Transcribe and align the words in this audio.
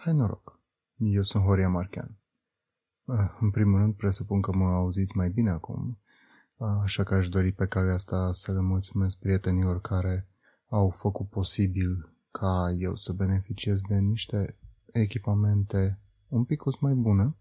Hai 0.00 0.12
noroc! 0.12 0.60
Eu 0.96 1.22
sunt 1.22 1.42
Horia 1.42 1.68
Marchean. 1.68 2.18
Ah, 3.04 3.30
în 3.40 3.50
primul 3.50 3.78
rând, 3.78 3.94
presupun 3.94 4.40
că 4.40 4.56
mă 4.56 4.64
auziți 4.64 5.16
mai 5.16 5.30
bine 5.30 5.50
acum, 5.50 5.98
ah, 6.56 6.80
așa 6.82 7.02
că 7.02 7.14
aș 7.14 7.28
dori 7.28 7.52
pe 7.52 7.66
care 7.66 7.90
asta 7.90 8.32
să 8.32 8.52
le 8.52 8.60
mulțumesc 8.60 9.16
prietenilor 9.16 9.80
care 9.80 10.28
au 10.68 10.90
făcut 10.90 11.28
posibil 11.28 12.12
ca 12.30 12.74
eu 12.78 12.94
să 12.94 13.12
beneficiez 13.12 13.80
de 13.80 13.98
niște 13.98 14.56
echipamente 14.92 15.98
un 16.28 16.44
pic 16.44 16.80
mai 16.80 16.94
bune. 16.94 17.36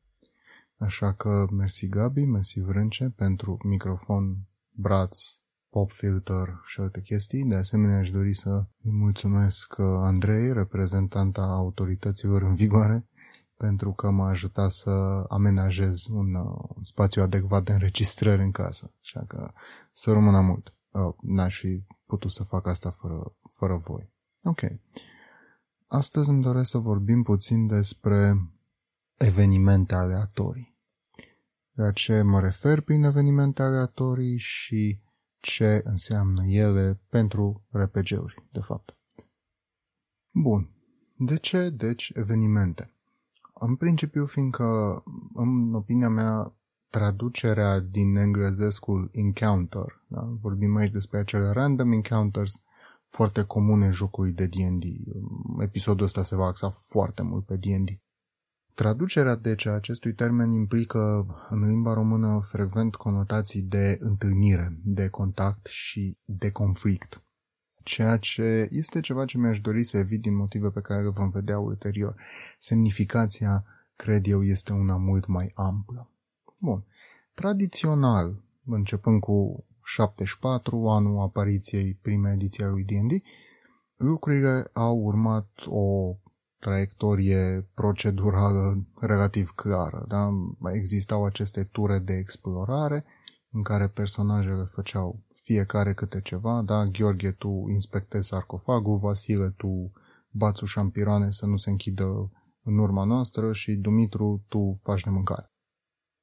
Așa 0.78 1.14
că 1.14 1.48
mersi 1.52 1.88
Gabi, 1.88 2.26
mersi 2.26 2.60
Vrânce 2.60 3.14
pentru 3.16 3.58
microfon, 3.64 4.38
braț, 4.72 5.40
pop 5.70 5.92
filter 5.92 6.62
și 6.66 6.80
alte 6.80 7.02
chestii. 7.02 7.44
De 7.44 7.56
asemenea, 7.56 7.98
aș 7.98 8.10
dori 8.10 8.34
să 8.34 8.50
îi 8.84 8.92
mulțumesc 8.92 9.80
Andrei, 9.80 10.54
reprezentanta 10.54 11.42
autorităților 11.42 12.42
în 12.42 12.56
vigoare, 12.56 13.08
pentru 13.58 13.92
că 13.94 14.10
m-a 14.10 14.30
ajutat 14.30 14.72
să 14.72 15.26
amenajez 15.30 16.06
un 16.10 16.34
uh, 16.34 16.76
spațiu 16.84 17.22
adecvat 17.22 17.64
de 17.64 17.74
înregistrări 17.74 18.42
în 18.42 18.52
casă. 18.52 18.92
Așa 19.02 19.24
că 19.28 19.52
să 19.92 20.12
rămână 20.12 20.42
mult. 20.42 20.74
Uh, 20.92 21.14
n-aș 21.22 21.60
fi 21.60 21.84
putut 22.06 22.32
să 22.32 22.44
fac 22.44 22.68
asta 22.68 22.90
fără, 22.90 23.36
fără 23.50 23.78
voi. 23.78 24.12
Ok. 24.44 24.62
Astăzi 25.88 26.30
îmi 26.30 26.42
doresc 26.42 26.70
să 26.70 26.78
vorbim 26.78 27.24
puțin 27.24 27.68
despre 27.68 28.50
evenimente 29.18 29.96
aleatorii. 29.96 30.76
La 31.72 31.92
ce 31.92 32.22
mă 32.22 32.40
refer 32.40 32.82
prin 32.82 33.04
evenimente 33.04 33.62
aleatorii 33.62 34.38
și 34.38 35.00
ce 35.40 35.82
înseamnă 35.84 36.46
ele 36.46 37.02
pentru 37.10 37.66
RPG-uri, 37.72 38.48
de 38.52 38.60
fapt. 38.60 38.98
Bun. 40.32 40.70
De 41.18 41.38
ce, 41.38 41.70
deci, 41.70 42.12
evenimente? 42.16 42.92
În 43.54 43.76
principiu, 43.76 44.26
fiindcă, 44.26 45.04
în 45.34 45.74
opinia 45.74 46.10
mea, 46.10 46.58
traducerea 46.90 47.80
din 47.80 48.16
englezescul 48.16 49.10
encounter, 49.12 50.04
da? 50.08 50.22
vorbim 50.42 50.76
aici 50.76 50.92
despre 50.92 51.20
acele 51.20 51.50
random 51.50 51.92
encounters 51.92 52.62
foarte 53.06 53.44
comune 53.44 53.86
în 53.86 53.92
jocuri 53.92 54.32
de 54.32 54.46
D&D. 54.46 54.84
Episodul 55.62 56.06
ăsta 56.06 56.24
se 56.24 56.36
va 56.36 56.46
axa 56.46 56.70
foarte 56.70 57.22
mult 57.22 57.46
pe 57.46 57.56
D&D. 57.56 57.90
Traducerea, 58.78 59.36
deci, 59.36 59.66
a 59.66 59.72
acestui 59.72 60.14
termen 60.14 60.52
implică 60.52 61.26
în 61.50 61.68
limba 61.68 61.94
română 61.94 62.40
frecvent 62.44 62.96
conotații 62.96 63.62
de 63.62 63.98
întâlnire, 64.02 64.80
de 64.84 65.08
contact 65.08 65.66
și 65.66 66.18
de 66.26 66.52
conflict. 66.52 67.22
Ceea 67.84 68.18
ce 68.18 68.68
este 68.72 69.00
ceva 69.00 69.26
ce 69.26 69.38
mi-aș 69.38 69.60
dori 69.60 69.84
să 69.84 69.98
evit 69.98 70.22
din 70.22 70.36
motive 70.36 70.70
pe 70.70 70.82
care 70.82 71.04
le 71.04 71.10
vom 71.10 71.30
vedea 71.30 71.60
ulterior. 71.60 72.16
Semnificația, 72.60 73.66
cred 73.96 74.28
eu, 74.28 74.44
este 74.44 74.74
una 74.74 74.96
mult 74.98 75.26
mai 75.26 75.52
amplă. 75.56 76.12
Bun. 76.58 76.84
Tradițional, 77.34 78.44
începând 78.66 79.20
cu 79.20 79.66
74, 79.84 80.88
anul 80.88 81.20
apariției 81.20 82.00
primei 82.02 82.34
ediții 82.34 82.64
a 82.64 82.70
lui 82.70 82.84
D&D, 82.84 83.12
lucrurile 83.96 84.70
au 84.74 84.98
urmat 84.98 85.50
o 85.66 86.16
traiectorie 86.60 87.70
procedurală 87.74 88.88
relativ 89.00 89.50
clară. 89.50 90.06
Da? 90.08 90.30
Existau 90.74 91.26
aceste 91.26 91.64
ture 91.64 92.00
de 92.00 92.14
explorare 92.14 93.06
în 93.52 93.64
care 93.64 93.88
personajele 93.88 94.64
făceau 94.64 95.26
fiecare 95.34 95.94
câte 95.94 96.22
ceva, 96.22 96.62
da? 96.62 96.86
Gheorghe, 96.86 97.32
tu 97.32 97.66
inspectezi 97.70 98.28
sarcofagul, 98.28 98.98
Vasile, 98.98 99.54
tu 99.58 99.92
bați 100.32 100.66
șampiroane 100.66 101.32
să 101.32 101.46
nu 101.46 101.58
se 101.58 101.70
închidă 101.70 102.32
în 102.64 102.78
urma 102.78 103.04
noastră 103.04 103.54
și 103.54 103.76
Dumitru, 103.76 104.46
tu 104.48 104.74
faci 104.82 105.04
de 105.04 105.10
mâncare. 105.10 105.52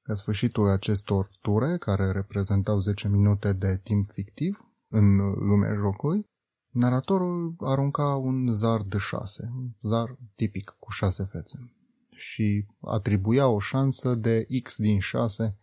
La 0.02 0.14
sfârșitul 0.14 0.68
acestor 0.68 1.28
ture, 1.40 1.76
care 1.78 2.10
reprezentau 2.10 2.78
10 2.78 3.08
minute 3.08 3.52
de 3.52 3.80
timp 3.82 4.04
fictiv 4.04 4.58
în 4.88 5.16
lumea 5.16 5.74
jocului, 5.74 6.26
Naratorul 6.74 7.54
arunca 7.58 8.14
un 8.14 8.52
zar 8.52 8.82
de 8.82 8.98
șase, 8.98 9.52
un 9.56 9.70
zar 9.82 10.18
tipic 10.34 10.76
cu 10.78 10.90
șase 10.90 11.24
fețe 11.24 11.72
și 12.10 12.66
atribuia 12.80 13.48
o 13.48 13.58
șansă 13.58 14.14
de 14.14 14.46
X 14.62 14.78
din 14.78 15.00
șase 15.00 15.56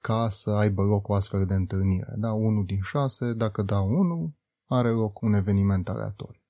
ca 0.00 0.28
să 0.30 0.50
aibă 0.50 0.82
loc 0.82 1.08
o 1.08 1.14
astfel 1.14 1.46
de 1.46 1.54
întâlnire. 1.54 2.14
Da, 2.16 2.32
unul 2.32 2.64
din 2.64 2.80
șase, 2.80 3.32
dacă 3.32 3.62
da 3.62 3.80
unul, 3.80 4.32
are 4.66 4.90
loc 4.90 5.20
un 5.20 5.32
eveniment 5.32 5.88
aleatoriu. 5.88 6.40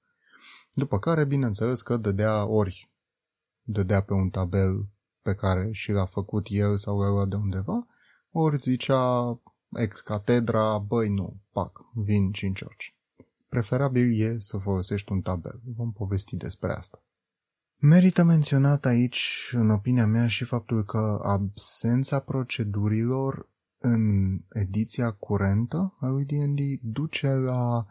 După 0.72 0.98
care, 0.98 1.24
bineînțeles 1.24 1.82
că 1.82 1.96
dădea 1.96 2.46
ori 2.46 2.90
dădea 3.62 4.02
pe 4.02 4.12
un 4.12 4.30
tabel 4.30 4.88
pe 5.22 5.34
care 5.34 5.68
și 5.72 5.92
l-a 5.92 6.04
făcut 6.04 6.46
el 6.50 6.76
sau 6.76 7.00
l-a 7.00 7.08
luat 7.08 7.28
de 7.28 7.36
undeva, 7.36 7.86
ori 8.30 8.56
zicea 8.56 9.40
ex 9.70 10.00
catedra, 10.00 10.78
băi 10.78 11.08
nu, 11.08 11.40
pac, 11.52 11.80
vin 11.94 12.32
cinci 12.32 12.60
orci. 12.60 12.97
Preferabil 13.48 14.20
e 14.20 14.38
să 14.38 14.58
folosești 14.58 15.12
un 15.12 15.20
tabel. 15.20 15.60
Vom 15.76 15.92
povesti 15.92 16.36
despre 16.36 16.72
asta. 16.72 17.02
Merită 17.76 18.22
menționat 18.22 18.84
aici, 18.84 19.50
în 19.52 19.70
opinia 19.70 20.06
mea, 20.06 20.26
și 20.26 20.44
faptul 20.44 20.84
că 20.84 21.20
absența 21.22 22.18
procedurilor 22.18 23.48
în 23.78 24.38
ediția 24.52 25.10
curentă 25.10 25.96
a 26.00 26.06
lui 26.06 26.24
D&D 26.24 26.58
duce 26.82 27.28
la, 27.28 27.86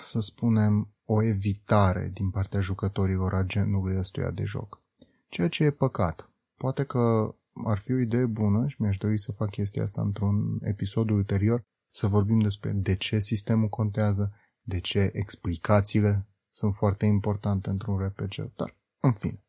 să 0.00 0.20
spunem, 0.20 0.88
o 1.04 1.22
evitare 1.22 2.10
din 2.14 2.30
partea 2.30 2.60
jucătorilor 2.60 3.34
a 3.34 3.42
genului 3.42 3.98
ăstuia 3.98 4.30
de 4.30 4.44
joc. 4.44 4.82
Ceea 5.28 5.48
ce 5.48 5.64
e 5.64 5.70
păcat. 5.70 6.30
Poate 6.56 6.84
că 6.84 7.34
ar 7.64 7.78
fi 7.78 7.92
o 7.92 7.98
idee 7.98 8.26
bună 8.26 8.68
și 8.68 8.76
mi-aș 8.78 8.96
dori 8.96 9.18
să 9.18 9.32
fac 9.32 9.50
chestia 9.50 9.82
asta 9.82 10.00
într-un 10.00 10.58
episod 10.62 11.10
ulterior, 11.10 11.62
să 11.90 12.06
vorbim 12.06 12.38
despre 12.38 12.70
de 12.70 12.94
ce 12.94 13.18
sistemul 13.18 13.68
contează, 13.68 14.32
de 14.68 14.80
ce 14.80 15.10
explicațiile 15.12 16.26
sunt 16.50 16.74
foarte 16.74 17.06
importante 17.06 17.70
într-un 17.70 17.98
RPG, 17.98 18.52
dar 18.56 18.76
în 19.00 19.12
fine. 19.12 19.42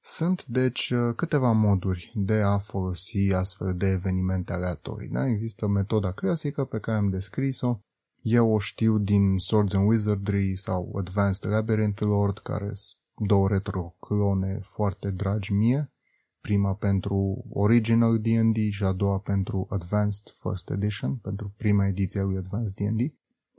Sunt, 0.00 0.44
deci, 0.44 0.92
câteva 1.16 1.52
moduri 1.52 2.12
de 2.14 2.34
a 2.34 2.58
folosi 2.58 3.32
astfel 3.32 3.74
de 3.74 3.86
evenimente 3.86 4.52
aleatorii. 4.52 5.08
Da? 5.08 5.26
Există 5.26 5.66
metoda 5.66 6.12
clasică 6.12 6.64
pe 6.64 6.78
care 6.78 6.96
am 6.96 7.10
descris-o. 7.10 7.78
Eu 8.22 8.52
o 8.52 8.58
știu 8.58 8.98
din 8.98 9.38
Swords 9.38 9.74
and 9.74 9.88
Wizardry 9.88 10.56
sau 10.56 10.96
Advanced 10.98 11.50
Labyrinth 11.50 12.00
Lord, 12.00 12.38
care 12.38 12.68
sunt 12.74 13.28
două 13.28 13.48
retroclone 13.48 14.58
foarte 14.62 15.10
dragi 15.10 15.52
mie. 15.52 15.92
Prima 16.40 16.74
pentru 16.74 17.44
Original 17.50 18.18
D&D 18.18 18.56
și 18.70 18.84
a 18.84 18.92
doua 18.92 19.18
pentru 19.18 19.66
Advanced 19.70 20.32
First 20.34 20.70
Edition, 20.70 21.16
pentru 21.16 21.54
prima 21.56 21.86
ediție 21.86 22.20
a 22.20 22.24
lui 22.24 22.36
Advanced 22.36 22.74
D&D 22.74 23.00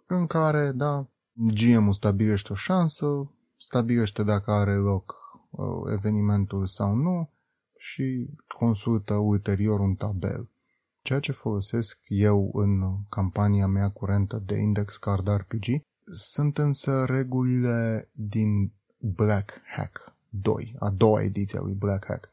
în 0.07 0.27
care, 0.27 0.71
da, 0.71 1.07
GM-ul 1.33 1.93
stabilește 1.93 2.51
o 2.51 2.55
șansă, 2.55 3.31
stabilește 3.57 4.23
dacă 4.23 4.51
are 4.51 4.75
loc 4.75 5.15
uh, 5.49 5.91
evenimentul 5.91 6.65
sau 6.65 6.95
nu 6.95 7.29
și 7.77 8.29
consultă 8.47 9.13
ulterior 9.13 9.79
un 9.79 9.95
tabel. 9.95 10.49
Ceea 11.01 11.19
ce 11.19 11.31
folosesc 11.31 11.99
eu 12.07 12.51
în 12.53 13.03
campania 13.09 13.67
mea 13.67 13.89
curentă 13.89 14.43
de 14.45 14.57
Index 14.57 14.97
Card 14.97 15.27
RPG 15.27 15.65
sunt 16.13 16.57
însă 16.57 17.05
regulile 17.05 18.09
din 18.11 18.73
Black 18.97 19.61
Hack 19.75 20.15
2, 20.29 20.75
a 20.79 20.89
doua 20.89 21.23
ediție 21.23 21.59
a 21.59 21.61
lui 21.61 21.73
Black 21.73 22.05
Hack, 22.05 22.29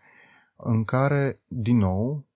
în 0.57 0.85
care, 0.85 1.41
din 1.47 1.77
nou, 1.77 2.27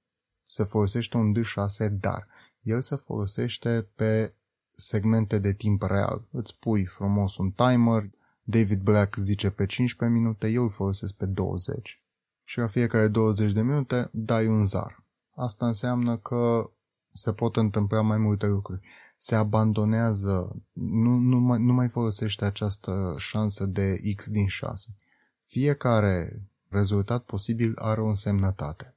se 0.46 0.64
folosește 0.64 1.16
un 1.16 1.34
D6, 1.34 1.92
dar 1.92 2.26
el 2.62 2.80
se 2.80 2.96
folosește 2.96 3.88
pe 3.94 4.34
segmente 4.80 5.38
de 5.38 5.52
timp 5.52 5.82
real. 5.82 6.24
Îți 6.30 6.58
pui 6.58 6.84
frumos 6.84 7.36
un 7.36 7.50
timer, 7.50 8.10
David 8.42 8.80
Black 8.80 9.16
zice 9.16 9.50
pe 9.50 9.66
15 9.66 10.18
minute, 10.18 10.48
eu 10.48 10.62
îl 10.62 10.70
folosesc 10.70 11.14
pe 11.14 11.26
20. 11.26 12.02
Și 12.44 12.58
la 12.58 12.66
fiecare 12.66 13.08
20 13.08 13.52
de 13.52 13.62
minute 13.62 14.08
dai 14.12 14.46
un 14.46 14.64
zar. 14.64 15.04
Asta 15.34 15.66
înseamnă 15.66 16.16
că 16.16 16.70
se 17.12 17.32
pot 17.32 17.56
întâmpla 17.56 18.00
mai 18.00 18.18
multe 18.18 18.46
lucruri. 18.46 18.80
Se 19.16 19.34
abandonează, 19.34 20.62
nu, 20.72 21.16
nu, 21.16 21.38
mai, 21.38 21.58
nu 21.58 21.72
mai 21.72 21.88
folosește 21.88 22.44
această 22.44 23.14
șansă 23.16 23.66
de 23.66 24.00
X 24.16 24.30
din 24.30 24.46
6. 24.46 24.96
Fiecare 25.40 26.42
rezultat 26.68 27.24
posibil 27.24 27.76
are 27.76 28.00
o 28.00 28.06
însemnătate. 28.06 28.96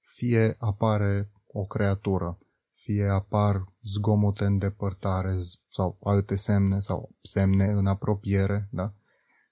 Fie 0.00 0.56
apare 0.58 1.30
o 1.46 1.62
creatură, 1.64 2.38
fie 2.82 3.08
apar 3.08 3.72
zgomote 3.82 4.44
în 4.44 4.58
depărtare 4.58 5.38
sau 5.68 5.98
alte 6.02 6.36
semne 6.36 6.80
sau 6.80 7.14
semne 7.22 7.64
în 7.64 7.86
apropiere, 7.86 8.68
da? 8.70 8.94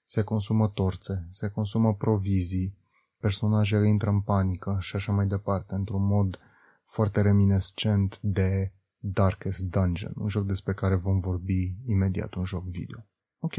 Se 0.05 0.23
consumă 0.23 0.67
torțe, 0.67 1.27
se 1.29 1.49
consumă 1.49 1.95
provizii, 1.95 2.77
personajele 3.19 3.87
intră 3.87 4.09
în 4.09 4.21
panică 4.21 4.77
și 4.79 4.95
așa 4.95 5.11
mai 5.11 5.27
departe, 5.27 5.75
într-un 5.75 6.05
mod 6.05 6.39
foarte 6.83 7.21
reminescent 7.21 8.19
de 8.21 8.73
Darkest 8.97 9.61
Dungeon, 9.61 10.13
un 10.17 10.29
joc 10.29 10.45
despre 10.45 10.73
care 10.73 10.95
vom 10.95 11.19
vorbi 11.19 11.75
imediat, 11.85 12.33
un 12.33 12.43
joc 12.43 12.63
video. 12.63 13.05
Ok. 13.39 13.55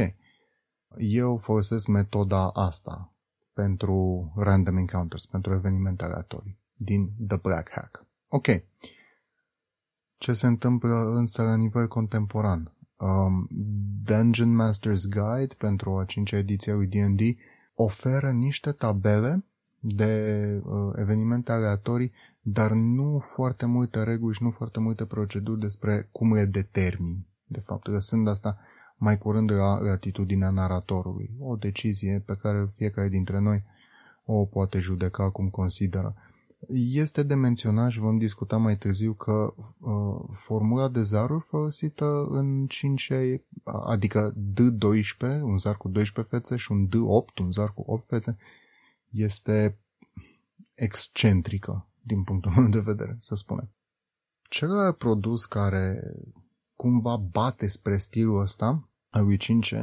Eu 0.97 1.37
folosesc 1.37 1.87
metoda 1.87 2.51
asta 2.51 3.15
pentru 3.53 4.33
random 4.37 4.77
encounters, 4.77 5.27
pentru 5.27 5.55
evenimente 5.55 6.05
aleatorii 6.05 6.59
din 6.77 7.13
The 7.27 7.37
Black 7.37 7.71
Hack. 7.71 8.07
Ok. 8.29 8.47
Ce 10.23 10.33
se 10.33 10.47
întâmplă 10.47 11.11
însă 11.15 11.43
la 11.43 11.57
nivel 11.57 11.89
contemporan? 11.89 12.73
Um, 12.97 13.49
Dungeon 14.05 14.63
Master's 14.63 15.03
Guide 15.11 15.55
pentru 15.59 15.99
a 15.99 16.05
cincea 16.05 16.37
ediție 16.37 16.73
a 16.73 16.75
lui 16.75 16.87
D&D 16.87 17.21
oferă 17.75 18.31
niște 18.31 18.73
tabele 18.73 19.45
de 19.79 20.61
uh, 20.65 20.93
evenimente 20.97 21.53
aleatorii, 21.53 22.13
dar 22.41 22.71
nu 22.73 23.19
foarte 23.19 23.67
multe 23.67 24.03
reguli 24.03 24.35
și 24.35 24.43
nu 24.43 24.51
foarte 24.51 24.81
multe 24.81 25.05
proceduri 25.05 25.61
despre 25.61 26.09
cum 26.13 26.35
le 26.35 26.45
determini. 26.45 27.27
De 27.47 27.61
fapt, 27.61 27.87
lăsând 27.87 28.29
asta 28.29 28.59
mai 28.97 29.19
curând 29.19 29.53
la 29.53 29.81
latitudinea 29.81 30.51
naratorului. 30.51 31.31
O 31.39 31.57
decizie 31.57 32.23
pe 32.27 32.37
care 32.37 32.69
fiecare 32.75 33.09
dintre 33.09 33.39
noi 33.39 33.65
o 34.25 34.45
poate 34.45 34.79
judeca 34.79 35.31
cum 35.31 35.49
consideră. 35.49 36.15
Este 36.70 37.23
de 37.23 37.35
menționat 37.35 37.91
și 37.91 37.99
vom 37.99 38.19
discuta 38.19 38.56
mai 38.56 38.76
târziu 38.76 39.12
că 39.12 39.55
uh, 39.79 40.29
formula 40.32 40.88
de 40.88 41.03
zaruri 41.03 41.44
folosită 41.44 42.25
în 42.29 42.67
5 42.67 43.12
adică 43.64 44.35
D12, 44.53 45.41
un 45.43 45.59
zar 45.59 45.76
cu 45.76 45.88
12 45.88 46.35
fețe 46.35 46.56
și 46.56 46.73
un 46.73 46.88
D8, 46.88 47.38
un 47.41 47.53
zar 47.53 47.73
cu 47.73 47.85
8 47.87 48.06
fețe, 48.06 48.37
este 49.11 49.79
excentrică 50.75 51.88
din 52.00 52.23
punctul 52.23 52.53
meu 52.56 52.69
de 52.69 52.81
vedere, 52.81 53.17
să 53.19 53.35
spunem. 53.35 53.70
Celălalt 54.43 54.97
produs 54.97 55.44
care 55.44 56.14
cumva 56.76 57.17
bate 57.17 57.69
spre 57.69 57.97
stilul 57.97 58.41
ăsta 58.41 58.88
al 59.11 59.25
lui 59.25 59.37
5 59.37 59.75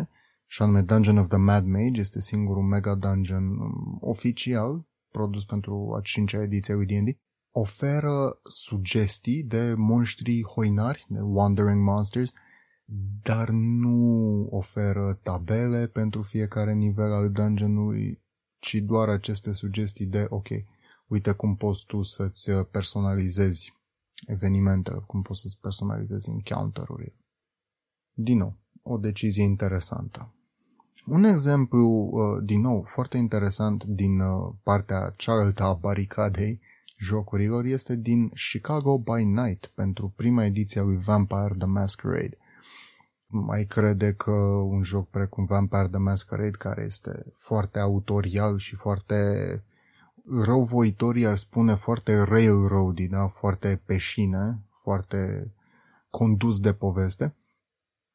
și 0.45 0.61
anume 0.61 0.81
Dungeon 0.81 1.17
of 1.17 1.27
the 1.27 1.37
Mad 1.37 1.65
Mage, 1.65 1.99
este 1.99 2.21
singurul 2.21 2.63
mega 2.63 2.95
dungeon 2.95 3.59
um, 3.59 3.97
oficial 4.01 4.87
produs 5.11 5.45
pentru 5.45 5.93
a 5.97 6.01
cincea 6.01 6.41
ediție 6.41 6.73
a 6.73 6.77
lui 6.77 6.85
D&D, 6.85 7.17
oferă 7.51 8.39
sugestii 8.43 9.43
de 9.43 9.73
monștri 9.77 10.43
hoinari, 10.43 11.05
de 11.09 11.19
Wandering 11.21 11.81
Monsters, 11.81 12.31
dar 13.23 13.49
nu 13.49 14.47
oferă 14.49 15.19
tabele 15.21 15.87
pentru 15.87 16.21
fiecare 16.21 16.73
nivel 16.73 17.11
al 17.11 17.31
dungeonului, 17.31 18.21
ci 18.59 18.75
doar 18.75 19.09
aceste 19.09 19.53
sugestii 19.53 20.05
de, 20.05 20.25
ok, 20.29 20.47
uite 21.07 21.31
cum 21.31 21.55
poți 21.55 21.85
tu 21.85 22.01
să-ți 22.01 22.51
personalizezi 22.51 23.73
evenimente, 24.27 24.91
cum 25.07 25.21
poți 25.21 25.41
să-ți 25.41 25.59
personalizezi 25.59 26.29
encounter-urile. 26.29 27.15
Din 28.13 28.37
nou, 28.37 28.57
o 28.83 28.97
decizie 28.97 29.43
interesantă. 29.43 30.33
Un 31.05 31.23
exemplu, 31.23 32.09
uh, 32.11 32.43
din 32.43 32.61
nou, 32.61 32.83
foarte 32.87 33.17
interesant 33.17 33.83
din 33.83 34.19
uh, 34.19 34.53
partea 34.63 35.13
cealaltă 35.17 35.63
a 35.63 35.73
baricadei 35.73 36.61
jocurilor 36.97 37.65
este 37.65 37.95
din 37.95 38.29
Chicago 38.29 38.97
by 38.97 39.23
Night 39.23 39.71
pentru 39.75 40.13
prima 40.15 40.45
ediție 40.45 40.81
a 40.81 40.83
lui 40.83 40.97
Vampire 40.97 41.55
the 41.57 41.67
Masquerade. 41.67 42.37
Mai 43.25 43.65
crede 43.65 44.13
că 44.13 44.31
un 44.63 44.83
joc 44.83 45.09
precum 45.09 45.45
Vampire 45.45 45.87
the 45.87 45.99
Masquerade, 45.99 46.57
care 46.57 46.83
este 46.85 47.33
foarte 47.35 47.79
autorial 47.79 48.57
și 48.57 48.75
foarte 48.75 49.15
răuvoitor, 50.43 51.15
ar 51.25 51.37
spune 51.37 51.75
foarte 51.75 52.21
railroady, 52.21 53.07
da? 53.07 53.27
foarte 53.27 53.81
peșine, 53.85 54.59
foarte 54.69 55.51
condus 56.09 56.59
de 56.59 56.73
poveste, 56.73 57.35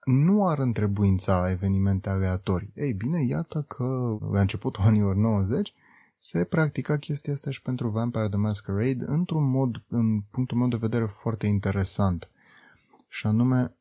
nu 0.04 0.46
ar 0.46 0.58
întrebuința 0.58 1.50
evenimente 1.50 2.08
aleatorii. 2.08 2.72
Ei 2.74 2.92
bine, 2.92 3.24
iată 3.24 3.62
că 3.62 4.18
la 4.32 4.40
începutul 4.40 4.84
anilor 4.88 5.14
90 5.14 5.74
se 6.18 6.44
practica 6.44 6.96
chestia 6.96 7.32
asta 7.32 7.50
și 7.50 7.62
pentru 7.62 7.88
Vampire 7.88 8.28
the 8.28 8.36
Masquerade 8.36 9.04
într-un 9.06 9.50
mod, 9.50 9.82
în 9.88 10.20
punctul 10.20 10.56
meu 10.56 10.68
de 10.68 10.76
vedere, 10.76 11.04
foarte 11.04 11.46
interesant. 11.46 12.30
Și 13.08 13.26
anume, 13.26 13.76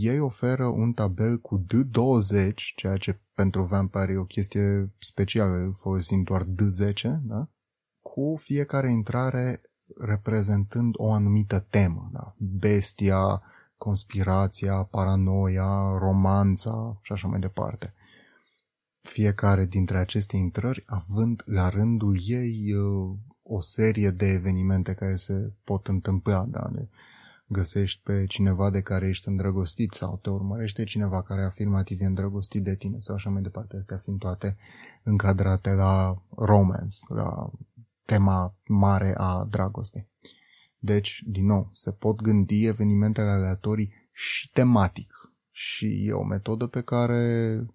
ei 0.00 0.18
oferă 0.18 0.66
un 0.66 0.92
tabel 0.92 1.38
cu 1.38 1.60
D20, 1.60 2.54
ceea 2.76 2.96
ce 2.96 3.20
pentru 3.34 3.62
Vampire 3.62 4.12
e 4.12 4.16
o 4.16 4.24
chestie 4.24 4.92
specială, 4.98 5.72
folosind 5.76 6.24
doar 6.24 6.44
D10, 6.44 7.02
da? 7.22 7.48
cu 8.00 8.36
fiecare 8.38 8.90
intrare 8.90 9.60
reprezentând 10.00 10.94
o 10.96 11.12
anumită 11.12 11.66
temă. 11.70 12.10
Da? 12.12 12.34
Bestia, 12.38 13.42
conspirația, 13.76 14.82
paranoia, 14.82 15.96
romanța 15.98 16.98
și 17.02 17.12
așa 17.12 17.28
mai 17.28 17.38
departe. 17.38 17.94
Fiecare 19.00 19.64
dintre 19.64 19.98
aceste 19.98 20.36
intrări 20.36 20.82
având 20.86 21.42
la 21.44 21.68
rândul 21.68 22.18
ei 22.26 22.72
uh, 22.72 23.16
o 23.42 23.60
serie 23.60 24.10
de 24.10 24.26
evenimente 24.26 24.94
care 24.94 25.16
se 25.16 25.52
pot 25.64 25.88
întâmpla, 25.88 26.44
da? 26.44 26.68
De 26.72 26.88
găsești 27.46 28.00
pe 28.02 28.24
cineva 28.26 28.70
de 28.70 28.80
care 28.80 29.08
ești 29.08 29.28
îndrăgostit 29.28 29.92
sau 29.92 30.18
te 30.22 30.30
urmărește 30.30 30.84
cineva 30.84 31.22
care 31.22 31.42
afirmativ 31.44 32.00
e 32.00 32.04
îndrăgostit 32.04 32.62
de 32.62 32.76
tine 32.76 32.98
sau 32.98 33.14
așa 33.14 33.30
mai 33.30 33.42
departe, 33.42 33.76
astea 33.76 33.96
fiind 33.96 34.18
toate 34.18 34.56
încadrate 35.02 35.70
la 35.70 36.22
romance, 36.36 36.96
la 37.08 37.50
tema 38.04 38.54
mare 38.66 39.14
a 39.16 39.46
dragostei. 39.50 40.08
Deci, 40.84 41.22
din 41.26 41.46
nou, 41.46 41.70
se 41.72 41.92
pot 41.92 42.20
gândi 42.20 42.66
evenimentele 42.66 43.28
aleatorii 43.28 43.92
și 44.12 44.50
tematic. 44.50 45.32
Și 45.50 46.06
e 46.06 46.12
o 46.12 46.24
metodă 46.24 46.66
pe 46.66 46.80
care 46.80 47.66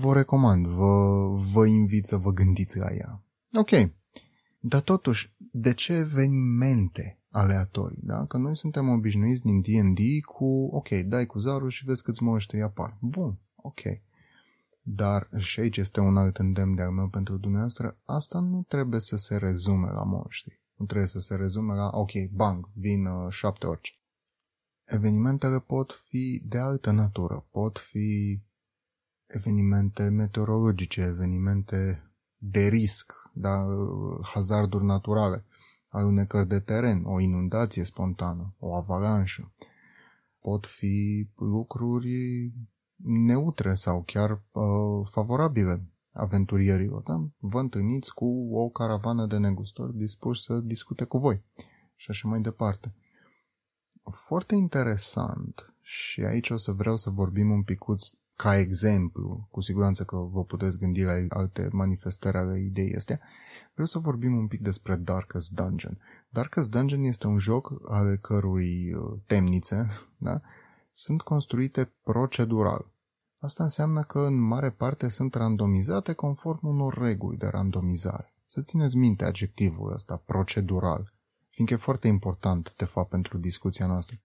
vă 0.00 0.14
recomand, 0.14 0.66
vă, 0.66 1.26
vă 1.52 1.66
invit 1.66 2.06
să 2.06 2.16
vă 2.16 2.32
gândiți 2.32 2.78
la 2.78 2.92
ea. 2.92 3.22
Ok, 3.52 3.70
dar 4.60 4.80
totuși, 4.80 5.32
de 5.36 5.74
ce 5.74 5.92
evenimente 5.92 7.18
aleatorii? 7.30 8.00
Da? 8.02 8.26
Că 8.26 8.36
noi 8.36 8.56
suntem 8.56 8.88
obișnuiți 8.88 9.42
din 9.42 9.60
D&D 9.60 10.24
cu, 10.24 10.68
ok, 10.72 10.88
dai 10.88 11.26
cu 11.26 11.38
zarul 11.38 11.70
și 11.70 11.84
vezi 11.84 12.02
câți 12.02 12.22
monștri 12.22 12.62
apar. 12.62 12.96
Bun, 13.00 13.38
ok. 13.56 13.80
Dar, 14.82 15.28
și 15.36 15.60
aici 15.60 15.76
este 15.76 16.00
un 16.00 16.16
alt 16.16 16.36
îndemn 16.36 16.74
de-al 16.74 16.90
meu 16.90 17.08
pentru 17.08 17.36
dumneavoastră, 17.36 17.98
asta 18.04 18.38
nu 18.40 18.64
trebuie 18.68 19.00
să 19.00 19.16
se 19.16 19.36
rezume 19.36 19.90
la 19.90 20.02
monștri. 20.02 20.60
Nu 20.78 20.86
trebuie 20.86 21.08
să 21.08 21.18
se 21.18 21.34
rezume 21.34 21.74
la, 21.74 21.90
ok, 21.92 22.10
bang, 22.32 22.68
vin 22.74 23.06
uh, 23.06 23.32
șapte 23.32 23.66
orice. 23.66 23.92
Evenimentele 24.84 25.60
pot 25.60 25.92
fi 25.92 26.42
de 26.44 26.58
altă 26.58 26.90
natură, 26.90 27.48
pot 27.50 27.78
fi 27.78 28.40
evenimente 29.26 30.08
meteorologice, 30.08 31.00
evenimente 31.00 32.02
de 32.36 32.66
risc, 32.66 33.12
da, 33.32 33.64
hazarduri 34.22 34.84
naturale, 34.84 35.44
alunecări 35.88 36.48
de 36.48 36.60
teren, 36.60 37.04
o 37.04 37.20
inundație 37.20 37.84
spontană, 37.84 38.54
o 38.58 38.74
avalanșă. 38.74 39.52
Pot 40.40 40.66
fi 40.66 41.28
lucruri 41.36 42.52
neutre 43.04 43.74
sau 43.74 44.02
chiar 44.02 44.30
uh, 44.30 45.06
favorabile, 45.10 45.90
aventurierilor. 46.18 47.02
Da? 47.02 47.28
Vă 47.38 47.58
întâlniți 47.58 48.14
cu 48.14 48.48
o 48.52 48.68
caravană 48.68 49.26
de 49.26 49.36
negustori 49.36 49.96
dispuși 49.96 50.42
să 50.42 50.54
discute 50.54 51.04
cu 51.04 51.18
voi 51.18 51.42
și 51.96 52.10
așa 52.10 52.28
mai 52.28 52.40
departe. 52.40 52.94
Foarte 54.10 54.54
interesant 54.54 55.74
și 55.80 56.20
aici 56.20 56.50
o 56.50 56.56
să 56.56 56.72
vreau 56.72 56.96
să 56.96 57.10
vorbim 57.10 57.50
un 57.50 57.62
picuț 57.62 58.10
ca 58.38 58.56
exemplu, 58.56 59.48
cu 59.50 59.60
siguranță 59.60 60.04
că 60.04 60.16
vă 60.16 60.44
puteți 60.44 60.78
gândi 60.78 61.02
la 61.02 61.12
alte 61.28 61.68
manifestări 61.72 62.36
ale 62.36 62.60
ideii 62.60 62.94
astea, 62.94 63.20
vreau 63.72 63.86
să 63.86 63.98
vorbim 63.98 64.36
un 64.36 64.46
pic 64.46 64.60
despre 64.60 64.96
Darkest 64.96 65.50
Dungeon. 65.50 65.98
Darkest 66.28 66.70
Dungeon 66.70 67.02
este 67.02 67.26
un 67.26 67.38
joc 67.38 67.72
ale 67.88 68.16
cărui 68.16 68.92
uh, 68.92 69.18
temnițe 69.26 69.88
da, 70.26 70.40
sunt 70.90 71.22
construite 71.22 71.92
procedural. 72.02 72.90
Asta 73.40 73.62
înseamnă 73.62 74.02
că 74.02 74.18
în 74.18 74.40
mare 74.40 74.70
parte 74.70 75.08
sunt 75.08 75.34
randomizate 75.34 76.12
conform 76.12 76.66
unor 76.66 76.98
reguli 76.98 77.36
de 77.36 77.46
randomizare. 77.46 78.32
Să 78.46 78.62
țineți 78.62 78.96
minte 78.96 79.24
adjectivul 79.24 79.92
ăsta, 79.92 80.22
procedural, 80.26 81.12
fiindcă 81.48 81.74
e 81.74 81.82
foarte 81.82 82.08
important, 82.08 82.74
de 82.76 82.84
fapt, 82.84 83.08
pentru 83.08 83.38
discuția 83.38 83.86
noastră. 83.86 84.20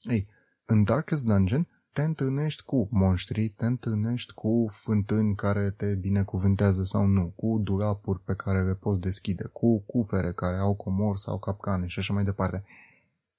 Ei, 0.00 0.28
în 0.64 0.84
Darkest 0.84 1.24
Dungeon 1.24 1.68
te 1.92 2.02
întâlnești 2.02 2.62
cu 2.62 2.88
monștri, 2.90 3.48
te 3.48 3.66
întâlnești 3.66 4.32
cu 4.32 4.68
fântâni 4.70 5.34
care 5.34 5.70
te 5.70 5.94
binecuvântează 5.94 6.82
sau 6.84 7.06
nu, 7.06 7.32
cu 7.36 7.58
dulapuri 7.62 8.20
pe 8.20 8.34
care 8.34 8.62
le 8.62 8.74
poți 8.74 9.00
deschide, 9.00 9.44
cu 9.44 9.80
cufere 9.80 10.32
care 10.32 10.56
au 10.56 10.74
comori 10.74 11.20
sau 11.20 11.38
capcane 11.38 11.86
și 11.86 11.98
așa 11.98 12.12
mai 12.12 12.24
departe. 12.24 12.64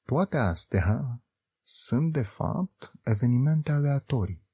Toate 0.03 0.37
astea 0.37 1.21
sunt, 1.61 2.13
de 2.13 2.23
fapt, 2.23 2.91
evenimente 3.03 3.71
aleatorii 3.71 4.47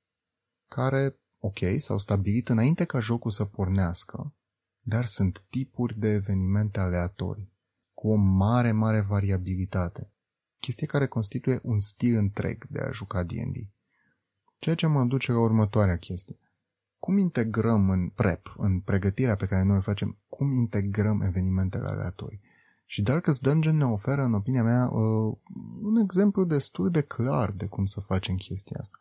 care, 0.75 1.19
ok, 1.39 1.57
s-au 1.77 1.97
stabilit 1.97 2.49
înainte 2.49 2.85
ca 2.85 2.99
jocul 2.99 3.31
să 3.31 3.45
pornească, 3.45 4.33
dar 4.81 5.05
sunt 5.05 5.45
tipuri 5.49 5.99
de 5.99 6.07
evenimente 6.07 6.79
aleatorii, 6.79 7.51
cu 7.93 8.09
o 8.11 8.15
mare, 8.15 8.71
mare 8.71 9.01
variabilitate. 9.01 10.11
Chestie 10.59 10.87
care 10.87 11.07
constituie 11.07 11.59
un 11.63 11.79
stil 11.79 12.17
întreg 12.17 12.67
de 12.67 12.79
a 12.79 12.91
juca 12.91 13.23
D&D. 13.23 13.55
Ceea 14.59 14.75
ce 14.75 14.87
mă 14.87 15.03
duce 15.03 15.31
la 15.31 15.39
următoarea 15.39 15.97
chestie. 15.97 16.39
cum 16.99 17.17
integrăm 17.17 17.89
în 17.89 18.09
prep, 18.09 18.55
în 18.57 18.79
pregătirea 18.79 19.35
pe 19.35 19.45
care 19.45 19.63
noi 19.63 19.77
o 19.77 19.81
facem, 19.81 20.17
cum 20.27 20.53
integrăm 20.53 21.21
evenimentele 21.21 21.87
aleatorii. 21.87 22.41
Și 22.85 23.01
Darkest 23.01 23.41
Dungeon 23.41 23.77
ne 23.77 23.85
oferă, 23.85 24.23
în 24.23 24.33
opinia 24.33 24.63
mea, 24.63 24.87
uh, 24.87 25.37
un 25.81 25.95
exemplu 25.95 26.43
destul 26.43 26.89
de 26.89 27.01
clar 27.01 27.51
de 27.51 27.65
cum 27.65 27.85
să 27.85 27.99
facem 27.99 28.35
chestia 28.35 28.77
asta. 28.79 28.97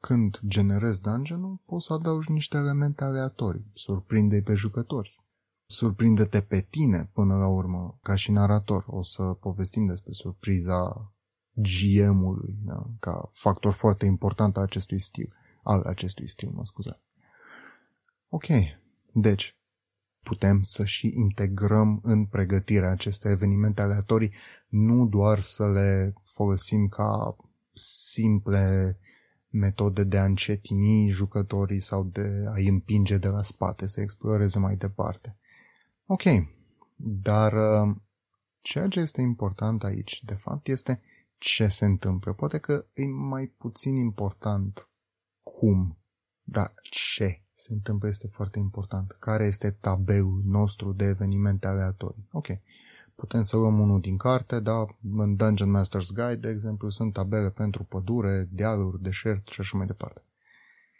Când 0.00 0.40
generezi 0.46 1.00
dungeon 1.00 1.56
poți 1.56 1.86
să 1.86 1.92
adaugi 1.92 2.32
niște 2.32 2.56
elemente 2.56 3.04
aleatorii, 3.04 3.70
surprinde 3.74 4.40
pe 4.42 4.54
jucători, 4.54 5.24
surprinde-te 5.66 6.40
pe 6.40 6.60
tine 6.60 7.10
până 7.12 7.36
la 7.36 7.46
urmă, 7.46 7.98
ca 8.02 8.14
și 8.14 8.30
narator. 8.30 8.84
O 8.86 9.02
să 9.02 9.22
povestim 9.22 9.86
despre 9.86 10.12
surpriza 10.12 11.12
GM-ului, 11.52 12.58
da? 12.64 12.86
ca 13.00 13.30
factor 13.32 13.72
foarte 13.72 14.06
important 14.06 14.56
al 14.56 14.62
acestui 14.62 15.00
stil, 15.00 15.34
al 15.62 15.82
acestui 15.82 16.28
stil, 16.28 16.50
mă 16.50 16.64
scuzați. 16.64 17.02
Ok, 18.28 18.46
deci, 19.12 19.56
putem 20.22 20.62
să 20.62 20.84
și 20.84 21.12
integrăm 21.14 22.00
în 22.02 22.26
pregătirea 22.26 22.90
aceste 22.90 23.28
evenimente 23.28 23.82
aleatorii, 23.82 24.32
nu 24.68 25.06
doar 25.06 25.40
să 25.40 25.70
le 25.70 26.14
folosim 26.24 26.88
ca 26.88 27.36
simple 27.72 28.98
metode 29.50 30.04
de 30.04 30.18
a 30.18 30.24
încetini 30.24 31.08
jucătorii 31.08 31.80
sau 31.80 32.04
de 32.04 32.44
a-i 32.54 32.66
împinge 32.66 33.18
de 33.18 33.28
la 33.28 33.42
spate 33.42 33.86
să 33.86 34.00
exploreze 34.00 34.58
mai 34.58 34.76
departe. 34.76 35.36
Ok, 36.06 36.22
dar 36.96 37.52
uh, 37.52 37.96
ceea 38.60 38.88
ce 38.88 39.00
este 39.00 39.20
important 39.20 39.84
aici, 39.84 40.22
de 40.24 40.34
fapt, 40.34 40.68
este 40.68 41.00
ce 41.38 41.68
se 41.68 41.84
întâmplă. 41.84 42.32
Poate 42.32 42.58
că 42.58 42.86
e 42.94 43.06
mai 43.06 43.46
puțin 43.46 43.96
important 43.96 44.88
cum, 45.42 45.98
dar 46.42 46.72
ce 46.82 47.42
se 47.54 47.72
întâmplă 47.72 48.08
este 48.08 48.26
foarte 48.26 48.58
important. 48.58 49.16
Care 49.18 49.44
este 49.44 49.70
tabelul 49.70 50.42
nostru 50.44 50.92
de 50.92 51.04
evenimente 51.04 51.66
aleatorii? 51.66 52.28
Ok. 52.32 52.48
Putem 53.20 53.42
să 53.42 53.56
luăm 53.56 53.80
unul 53.80 54.00
din 54.00 54.16
carte, 54.16 54.60
da, 54.60 54.86
în 55.16 55.36
Dungeon 55.36 55.78
Master's 55.78 56.14
Guide, 56.14 56.36
de 56.36 56.48
exemplu, 56.48 56.90
sunt 56.90 57.12
tabele 57.12 57.50
pentru 57.50 57.84
pădure, 57.84 58.48
dealuri, 58.50 59.02
deșert 59.02 59.48
și 59.48 59.60
așa 59.60 59.76
mai 59.76 59.86
departe. 59.86 60.22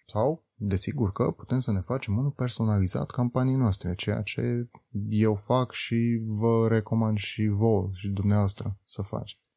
Sau, 0.06 0.44
desigur 0.54 1.12
că 1.12 1.30
putem 1.30 1.58
să 1.58 1.72
ne 1.72 1.80
facem 1.80 2.18
unul 2.18 2.30
personalizat 2.30 3.10
campanii 3.10 3.54
noastre, 3.54 3.94
ceea 3.94 4.22
ce 4.22 4.68
eu 5.08 5.34
fac 5.34 5.72
și 5.72 6.20
vă 6.24 6.66
recomand 6.68 7.18
și 7.18 7.46
vouă 7.46 7.90
și 7.92 8.08
dumneavoastră 8.08 8.78
să 8.84 9.02
faceți. 9.02 9.50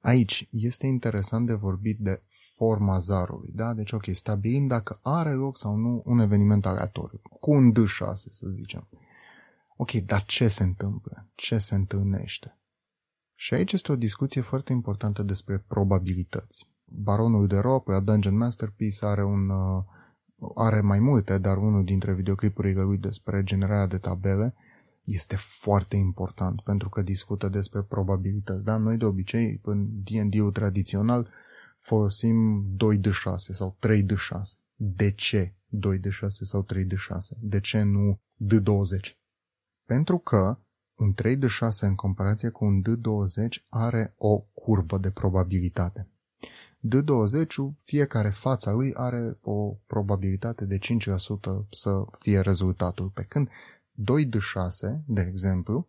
Aici 0.00 0.48
este 0.50 0.86
interesant 0.86 1.46
de 1.46 1.54
vorbit 1.54 1.98
de 1.98 2.22
forma 2.54 2.98
zarului, 2.98 3.52
da? 3.54 3.74
Deci, 3.74 3.92
ok, 3.92 4.04
stabilim 4.12 4.66
dacă 4.66 4.98
are 5.02 5.32
loc 5.32 5.56
sau 5.58 5.76
nu 5.76 6.02
un 6.04 6.18
eveniment 6.18 6.66
aleatoriu, 6.66 7.20
cu 7.40 7.50
un 7.50 7.72
D6, 7.72 8.12
să 8.14 8.48
zicem. 8.48 8.88
Ok, 9.76 9.90
dar 9.90 10.24
ce 10.24 10.48
se 10.48 10.62
întâmplă? 10.62 11.30
Ce 11.34 11.58
se 11.58 11.74
întâlnește? 11.74 12.56
Și 13.34 13.54
aici 13.54 13.72
este 13.72 13.92
o 13.92 13.96
discuție 13.96 14.40
foarte 14.40 14.72
importantă 14.72 15.22
despre 15.22 15.58
probabilități. 15.58 16.68
Baronul 16.84 17.46
de 17.46 17.58
Ro, 17.58 17.82
la 17.86 18.00
Dungeon 18.00 18.36
Masterpiece, 18.36 19.06
are 19.06 19.24
un... 19.24 19.48
Uh, 19.48 19.84
are 20.54 20.80
mai 20.80 20.98
multe, 20.98 21.38
dar 21.38 21.56
unul 21.56 21.84
dintre 21.84 22.14
videoclipurile 22.14 22.82
lui 22.82 22.98
despre 22.98 23.42
generarea 23.44 23.86
de 23.86 23.98
tabele 23.98 24.54
este 25.04 25.36
foarte 25.36 25.96
important 25.96 26.60
pentru 26.60 26.88
că 26.88 27.02
discută 27.02 27.48
despre 27.48 27.82
probabilități. 27.82 28.64
Da? 28.64 28.76
Noi 28.76 28.96
de 28.96 29.04
obicei, 29.04 29.60
în 29.62 29.88
D&D-ul 30.02 30.52
tradițional, 30.52 31.28
folosim 31.78 32.66
2D6 32.76 33.34
sau 33.36 33.76
3D6. 33.86 34.58
De 34.74 35.10
ce 35.10 35.54
2D6 35.70 36.26
sau 36.26 36.66
3D6? 36.72 37.38
De 37.40 37.60
ce 37.60 37.82
nu 37.82 38.20
D20? 38.44 39.21
Pentru 39.92 40.18
că 40.18 40.58
un 40.96 41.14
3D6 41.14 41.80
în 41.80 41.94
comparație 41.94 42.48
cu 42.48 42.64
un 42.64 42.82
D20 42.82 43.68
are 43.68 44.14
o 44.16 44.38
curbă 44.38 44.98
de 44.98 45.10
probabilitate. 45.10 46.08
D20, 46.88 47.76
fiecare 47.76 48.30
fața 48.30 48.70
lui 48.70 48.94
are 48.94 49.38
o 49.40 49.76
probabilitate 49.86 50.64
de 50.64 50.78
5% 50.78 50.80
să 51.70 52.04
fie 52.18 52.40
rezultatul, 52.40 53.08
pe 53.08 53.22
când 53.22 53.48
2D6, 53.94 55.02
de 55.06 55.20
exemplu, 55.20 55.88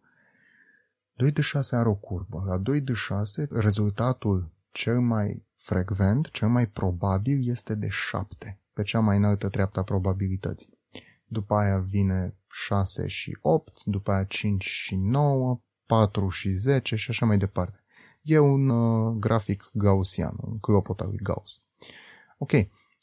2D6 1.24 1.70
are 1.70 1.90
o 1.90 1.96
curbă. 1.96 2.44
La 2.46 2.62
2D6, 2.62 3.50
rezultatul 3.50 4.52
cel 4.72 5.00
mai 5.00 5.46
frecvent, 5.56 6.30
cel 6.30 6.48
mai 6.48 6.68
probabil 6.68 7.50
este 7.50 7.76
de 7.76 7.88
7, 7.90 8.60
pe 8.74 8.84
cea 8.84 9.00
mai 9.00 9.18
înaltă 9.18 9.50
treaptă 9.50 9.80
a 9.80 9.84
probabilității. 9.84 10.80
După 11.26 11.56
aia 11.56 11.80
vine 11.80 12.36
6 12.54 13.08
și 13.08 13.38
8, 13.42 13.84
după 13.84 14.12
aia 14.12 14.24
5 14.24 14.64
și 14.64 14.96
9, 14.96 15.62
4 15.86 16.30
și 16.30 16.50
10 16.50 16.96
și 16.96 17.10
așa 17.10 17.26
mai 17.26 17.38
departe. 17.38 17.84
E 18.22 18.40
un 18.40 18.70
uh, 18.70 19.16
grafic 19.20 19.70
gaussian, 19.74 20.36
un 20.42 20.60
clopot 20.60 21.00
al 21.00 21.08
lui 21.08 21.20
Gauss. 21.24 21.62
Ok, 22.38 22.52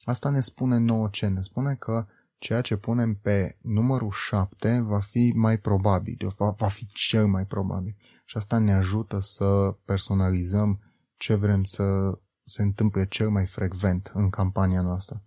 asta 0.03 0.29
ne 0.29 0.41
spune 0.41 0.79
nouă 0.79 1.09
ce? 1.13 1.27
Ne 1.27 1.41
spune 1.41 1.75
că 1.75 2.07
ceea 2.39 2.61
ce 2.61 2.77
punem 2.77 3.15
pe 3.15 3.59
numărul 3.63 4.11
7 4.11 4.81
va 4.81 5.01
fi 5.01 5.33
mai 5.35 5.59
probabil, 5.59 6.33
va, 6.37 6.51
va 6.51 6.69
fi 6.69 6.87
cel 6.87 7.27
mai 7.27 7.47
probabil. 7.47 7.97
Și 8.25 8.37
asta 8.37 8.59
ne 8.59 8.73
ajută 8.73 9.19
să 9.19 9.77
personalizăm 9.85 10.81
ce 11.17 11.35
vrem 11.35 11.65
să 11.65 12.19
se 12.45 12.63
întâmple 12.63 13.07
cel 13.07 13.31
mai 13.31 13.47
frecvent 13.47 14.11
în 14.15 14.31
campania 14.31 14.81
noastră. 14.81 15.25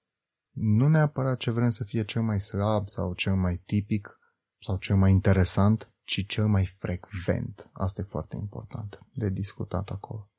Nu 0.54 0.88
neapărat 0.88 1.38
ce 1.38 1.52
vrem 1.52 1.70
să 1.70 1.84
fie 1.84 2.04
cel 2.04 2.22
mai 2.22 2.40
slab 2.40 2.88
sau 2.88 3.14
cel 3.14 3.36
mai 3.36 3.62
tipic 3.66 4.20
sau 4.60 4.78
cel 4.78 4.96
mai 4.96 5.12
interesant, 5.12 5.94
ci 6.04 6.26
cel 6.28 6.48
mai 6.48 6.66
frecvent. 6.66 7.70
Asta 7.74 8.02
e 8.02 8.04
foarte 8.04 8.36
important 8.36 9.00
de 9.14 9.30
discutat 9.30 9.90
acolo. 9.90 10.32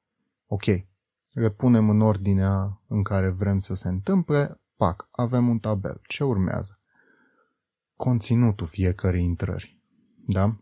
Ok, 0.46 0.64
le 1.32 1.50
punem 1.50 1.90
în 1.90 2.00
ordinea 2.00 2.82
în 2.86 3.02
care 3.02 3.28
vrem 3.28 3.58
să 3.58 3.74
se 3.74 3.88
întâmple, 3.88 4.60
pac, 4.76 5.08
avem 5.10 5.48
un 5.48 5.58
tabel. 5.58 6.00
Ce 6.06 6.24
urmează? 6.24 6.80
Conținutul 7.96 8.66
fiecărei 8.66 9.24
intrări. 9.24 9.82
Da? 10.26 10.58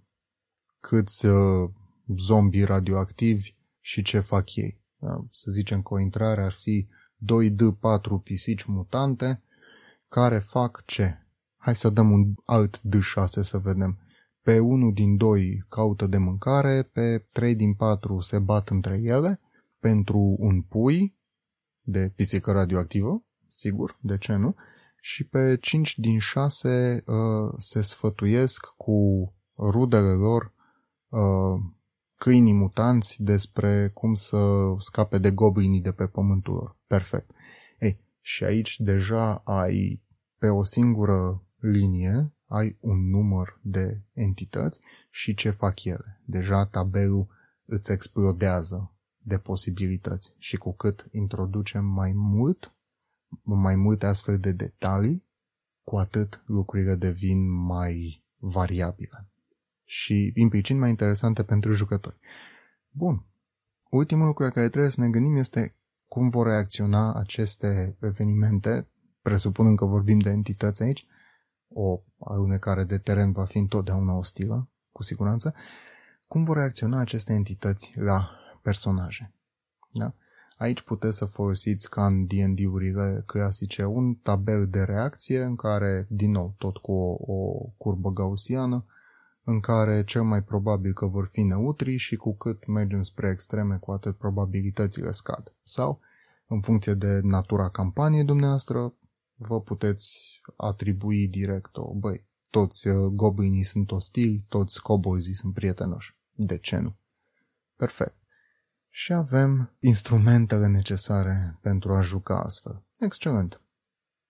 Câți 0.81 1.27
uh, 1.27 1.71
zombi 2.17 2.65
radioactivi 2.65 3.57
și 3.81 4.03
ce 4.03 4.21
fac 4.21 4.55
ei. 4.55 4.81
Da? 4.97 5.25
Să 5.31 5.51
zicem 5.51 5.83
că 5.83 5.95
o 5.95 5.99
intrare 5.99 6.43
ar 6.43 6.53
fi 6.53 6.89
2D4 7.25 8.23
pisici 8.23 8.65
mutante 8.65 9.43
care 10.09 10.39
fac 10.39 10.83
ce? 10.87 11.27
Hai 11.57 11.77
să 11.77 11.91
dăm 11.91 12.11
un 12.11 12.35
alt 12.45 12.81
D6 12.81 13.25
să 13.25 13.59
vedem. 13.59 13.99
Pe 14.43 14.59
unul 14.59 14.93
din 14.93 15.17
doi 15.17 15.65
caută 15.69 16.07
de 16.07 16.19
mâncare, 16.19 16.83
pe 16.83 17.27
trei 17.33 17.55
din 17.55 17.75
patru 17.75 18.21
se 18.21 18.39
bat 18.39 18.69
între 18.69 19.01
ele, 19.03 19.41
pentru 19.79 20.37
un 20.39 20.63
pui 20.63 21.17
de 21.81 22.13
pisică 22.17 22.53
radioactivă, 22.53 23.25
sigur, 23.49 23.99
de 24.01 24.19
ce 24.19 24.35
nu? 24.35 24.55
Și 25.01 25.25
pe 25.25 25.57
5 25.61 25.99
din 25.99 26.19
6 26.19 27.03
uh, 27.07 27.55
se 27.59 27.81
sfătuiesc 27.81 28.67
cu 28.77 29.33
rudele 29.57 30.13
lor 30.13 30.53
uh, 31.09 31.61
câinii 32.15 32.53
mutanți 32.53 33.23
despre 33.23 33.91
cum 33.95 34.15
să 34.15 34.39
scape 34.79 35.19
de 35.19 35.31
goblinii 35.31 35.81
de 35.81 35.93
pe 35.93 36.07
pământul 36.07 36.55
lor. 36.55 36.77
Perfect. 36.93 37.31
Ei, 37.79 37.99
și 38.21 38.45
aici 38.45 38.81
deja 38.81 39.35
ai 39.35 40.03
pe 40.39 40.49
o 40.49 40.65
singură 40.65 41.47
linie, 41.57 42.33
ai 42.47 42.77
un 42.81 43.09
număr 43.09 43.61
de 43.63 44.03
entități 44.13 44.81
și 45.11 45.35
ce 45.35 45.51
fac 45.51 45.85
ele. 45.85 46.23
Deja 46.25 46.67
tabelul 46.67 47.29
îți 47.65 47.93
explodează 47.93 48.97
de 49.19 49.39
posibilități 49.39 50.35
și 50.39 50.57
cu 50.57 50.73
cât 50.73 51.09
introducem 51.11 51.85
mai 51.85 52.13
mult 52.13 52.75
mai 53.43 53.77
multe 53.77 54.07
astfel 54.07 54.39
de 54.39 54.53
detalii, 54.53 55.27
cu 55.83 55.97
atât 55.97 56.43
lucrurile 56.47 56.95
devin 56.95 57.51
mai 57.51 58.25
variabile 58.37 59.29
și 59.85 60.33
implicit 60.35 60.77
mai 60.77 60.91
interesante 60.91 61.45
pentru 61.45 61.73
jucători. 61.73 62.19
Bun. 62.91 63.27
Ultimul 63.91 64.27
lucru 64.27 64.43
la 64.43 64.51
care 64.51 64.69
trebuie 64.69 64.91
să 64.91 65.01
ne 65.01 65.11
gândim 65.11 65.37
este 65.37 65.77
cum 66.13 66.29
vor 66.29 66.47
reacționa 66.47 67.15
aceste 67.15 67.97
evenimente, 68.01 68.89
presupunând 69.23 69.77
că 69.77 69.85
vorbim 69.85 70.19
de 70.19 70.31
entități 70.31 70.83
aici, 70.83 71.07
o 71.69 72.03
alunecare 72.19 72.85
de 72.85 72.99
teren 72.99 73.33
va 73.33 73.45
fi 73.45 73.59
întotdeauna 73.59 74.15
ostilă, 74.15 74.71
cu 74.91 75.03
siguranță, 75.03 75.55
cum 76.27 76.45
vor 76.45 76.57
reacționa 76.57 76.99
aceste 76.99 77.33
entități 77.33 77.93
la 77.95 78.31
personaje. 78.63 79.35
Da? 79.93 80.15
Aici 80.57 80.83
puteți 80.83 81.17
să 81.17 81.25
folosiți 81.25 81.91
ca 81.91 82.07
în 82.07 82.27
D&D-urile 82.27 83.23
clasice 83.27 83.85
un 83.85 84.15
tabel 84.15 84.69
de 84.69 84.83
reacție 84.83 85.43
în 85.43 85.57
care, 85.57 86.07
din 86.11 86.31
nou, 86.31 86.55
tot 86.59 86.77
cu 86.77 86.93
o, 86.93 87.33
o 87.33 87.73
curbă 87.77 88.11
gaussiană, 88.11 88.87
în 89.45 89.61
care 89.61 90.05
cel 90.05 90.23
mai 90.23 90.43
probabil 90.43 90.93
că 90.93 91.07
vor 91.07 91.27
fi 91.27 91.43
neutri 91.43 91.97
și 91.97 92.17
cu 92.17 92.37
cât 92.37 92.67
mergem 92.67 93.03
spre 93.03 93.31
extreme, 93.31 93.77
cu 93.77 93.93
atât 93.93 94.17
probabilitățile 94.17 95.11
scad. 95.11 95.55
Sau, 95.63 96.01
în 96.47 96.61
funcție 96.61 96.95
de 96.95 97.21
natura 97.23 97.69
campaniei 97.69 98.25
dumneavoastră, 98.25 98.95
vă 99.35 99.61
puteți 99.61 100.41
atribui 100.57 101.29
direct 101.29 101.77
o, 101.77 101.95
băi, 101.95 102.27
toți 102.51 102.89
uh, 102.89 103.07
goblinii 103.07 103.65
sunt 103.65 103.91
ostili, 103.91 104.45
toți 104.49 104.83
cobolzii 104.83 105.35
sunt 105.35 105.55
prietenoși. 105.55 106.17
De 106.33 106.59
ce 106.59 106.79
nu? 106.79 106.97
Perfect. 107.77 108.17
Și 108.89 109.13
avem 109.13 109.77
instrumentele 109.79 110.67
necesare 110.67 111.59
pentru 111.61 111.95
a 111.95 112.01
juca 112.01 112.43
astfel. 112.43 112.83
Excelent. 112.99 113.61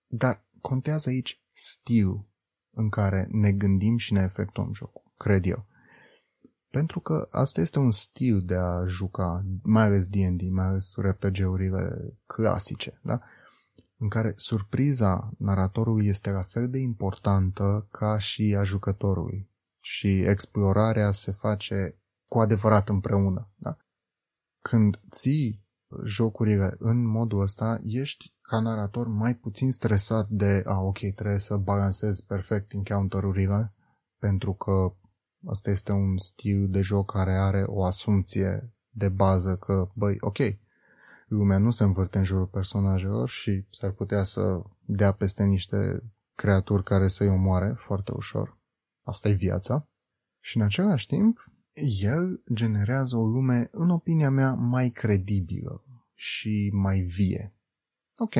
Dar 0.07 0.45
contează 0.61 1.09
aici 1.09 1.43
stilul 1.53 2.25
în 2.69 2.89
care 2.89 3.27
ne 3.31 3.51
gândim 3.51 3.97
și 3.97 4.13
ne 4.13 4.21
efectuăm 4.21 4.73
jocul, 4.73 5.02
cred 5.17 5.45
eu. 5.45 5.65
Pentru 6.69 6.99
că 6.99 7.27
asta 7.31 7.61
este 7.61 7.79
un 7.79 7.91
stil 7.91 8.41
de 8.41 8.55
a 8.55 8.85
juca, 8.85 9.45
mai 9.63 9.83
ales 9.83 10.07
D&D, 10.07 10.41
mai 10.51 10.65
ales 10.65 10.93
RPG-urile 10.95 12.13
clasice, 12.25 12.99
da? 13.03 13.21
în 13.97 14.09
care 14.09 14.33
surpriza 14.35 15.31
naratorului 15.37 16.07
este 16.07 16.29
la 16.29 16.41
fel 16.41 16.69
de 16.69 16.77
importantă 16.77 17.87
ca 17.91 18.17
și 18.17 18.55
a 18.57 18.63
jucătorului 18.63 19.49
și 19.79 20.19
explorarea 20.19 21.11
se 21.11 21.31
face 21.31 21.97
cu 22.25 22.39
adevărat 22.39 22.89
împreună. 22.89 23.51
Da? 23.55 23.77
Când 24.61 24.99
ții 25.11 25.65
jocurile 26.03 26.75
în 26.77 27.05
modul 27.05 27.41
ăsta, 27.41 27.79
ești 27.83 28.35
ca 28.41 28.59
narator 28.59 29.07
mai 29.07 29.35
puțin 29.35 29.71
stresat 29.71 30.29
de 30.29 30.63
a, 30.65 30.79
ok, 30.79 30.99
trebuie 31.15 31.39
să 31.39 31.57
balancez 31.57 32.19
perfect 32.19 32.73
encounter-urile 32.73 33.73
pentru 34.19 34.53
că 34.53 34.95
asta 35.45 35.69
este 35.69 35.91
un 35.91 36.17
stil 36.17 36.69
de 36.69 36.81
joc 36.81 37.11
care 37.11 37.33
are 37.33 37.63
o 37.67 37.83
asumție 37.83 38.73
de 38.89 39.09
bază 39.09 39.57
că, 39.57 39.89
băi, 39.93 40.17
ok, 40.19 40.37
lumea 41.27 41.57
nu 41.57 41.71
se 41.71 41.83
învârte 41.83 42.17
în 42.17 42.23
jurul 42.23 42.47
personajelor 42.47 43.29
și 43.29 43.65
s-ar 43.69 43.91
putea 43.91 44.23
să 44.23 44.61
dea 44.85 45.11
peste 45.11 45.43
niște 45.43 46.03
creaturi 46.35 46.83
care 46.83 47.07
să-i 47.07 47.27
omoare 47.27 47.73
foarte 47.77 48.11
ușor. 48.15 48.57
Asta 49.03 49.29
e 49.29 49.33
viața. 49.33 49.87
Și 50.39 50.57
în 50.57 50.63
același 50.63 51.07
timp, 51.07 51.51
el 52.01 52.43
generează 52.53 53.15
o 53.15 53.25
lume, 53.25 53.67
în 53.71 53.89
opinia 53.89 54.29
mea, 54.29 54.53
mai 54.53 54.89
credibilă 54.89 55.83
și 56.13 56.69
mai 56.73 56.99
vie. 56.99 57.53
Ok. 58.17 58.33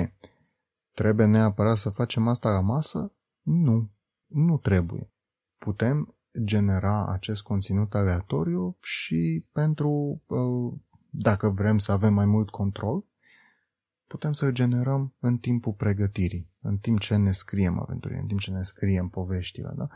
Trebuie 0.91 1.25
neapărat 1.25 1.77
să 1.77 1.89
facem 1.89 2.27
asta 2.27 2.49
la 2.49 2.59
masă? 2.59 3.13
Nu. 3.41 3.91
Nu 4.25 4.57
trebuie. 4.57 5.11
Putem 5.57 6.15
genera 6.43 7.07
acest 7.07 7.41
conținut 7.41 7.93
aleatoriu 7.93 8.77
și 8.81 9.45
pentru 9.51 10.21
uh, 10.27 10.79
dacă 11.09 11.49
vrem 11.49 11.77
să 11.77 11.91
avem 11.91 12.13
mai 12.13 12.25
mult 12.25 12.49
control, 12.49 13.05
putem 14.07 14.33
să-l 14.33 14.51
generăm 14.51 15.13
în 15.19 15.37
timpul 15.37 15.73
pregătirii, 15.73 16.49
în 16.61 16.77
timp 16.77 16.99
ce 16.99 17.15
ne 17.15 17.31
scriem 17.31 17.79
aventurile, 17.79 18.19
în 18.19 18.27
timp 18.27 18.39
ce 18.39 18.51
ne 18.51 18.63
scriem 18.63 19.07
poveștile. 19.07 19.73
Da? 19.75 19.87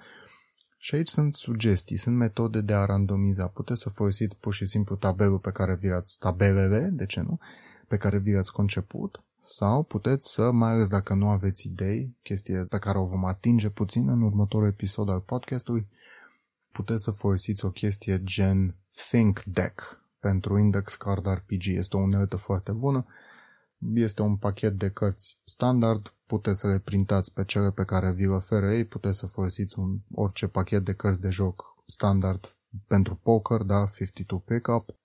Și 0.78 0.96
aici 0.96 1.08
sunt 1.08 1.34
sugestii, 1.34 1.98
sunt 1.98 2.16
metode 2.16 2.62
de 2.62 2.74
a 2.74 2.86
randomiza. 2.86 3.48
Puteți 3.48 3.82
să 3.82 3.90
folosiți 3.90 4.38
pur 4.38 4.54
și 4.54 4.66
simplu 4.66 4.96
tabelul 4.96 5.40
pe 5.40 5.52
care 5.52 5.76
vi 5.76 5.90
ați, 5.90 6.18
tabelele, 6.20 6.90
de 6.92 7.06
ce 7.06 7.22
nu, 7.22 7.40
pe 7.88 7.98
care 7.98 8.18
vi 8.18 8.36
ați 8.36 8.52
conceput, 8.52 9.24
sau 9.40 9.84
puteți 9.84 10.32
să, 10.34 10.52
mai 10.52 10.72
ales 10.72 10.90
dacă 10.90 11.14
nu 11.14 11.30
aveți 11.30 11.68
idei, 11.68 12.18
chestie 12.22 12.66
pe 12.70 12.78
care 12.78 12.98
o 12.98 13.06
vom 13.06 13.26
atinge 13.26 13.70
puțin 13.70 14.10
în 14.10 14.22
următorul 14.22 14.68
episod 14.68 15.10
al 15.10 15.20
podcastului, 15.20 15.88
puteți 16.78 17.04
să 17.04 17.12
folosiți 17.12 17.66
o 17.66 17.70
chestie 17.70 18.24
gen 18.24 18.76
Think 19.10 19.44
Deck, 19.44 20.06
pentru 20.20 20.58
Index 20.58 20.96
Card 20.96 21.26
RPG. 21.26 21.66
Este 21.66 21.98
o 21.98 22.00
unealtă 22.00 22.36
foarte 22.36 22.72
bună. 22.72 23.06
Este 23.94 24.22
un 24.22 24.38
pachet 24.38 24.74
de 24.74 24.90
cărți 24.90 25.40
standard, 25.44 26.14
puteți 26.26 26.60
să 26.60 26.68
le 26.68 26.80
printați 26.80 27.34
pe 27.34 27.44
cele 27.44 27.72
pe 27.72 27.84
care 27.84 28.12
vi 28.12 28.22
le 28.22 28.28
oferă 28.28 28.74
ei, 28.74 28.86
puteți 28.86 29.18
să 29.18 29.28
folosiți 29.28 29.80
un, 29.80 30.00
orice 30.12 30.48
pachet 30.48 30.86
de 30.86 30.94
cărți 30.94 31.22
de 31.22 31.30
joc 31.30 31.64
standard 31.86 32.50
pentru 32.88 33.16
poker, 33.16 33.62
da, 33.62 33.86
52 33.96 34.42
pickup, 34.46 34.96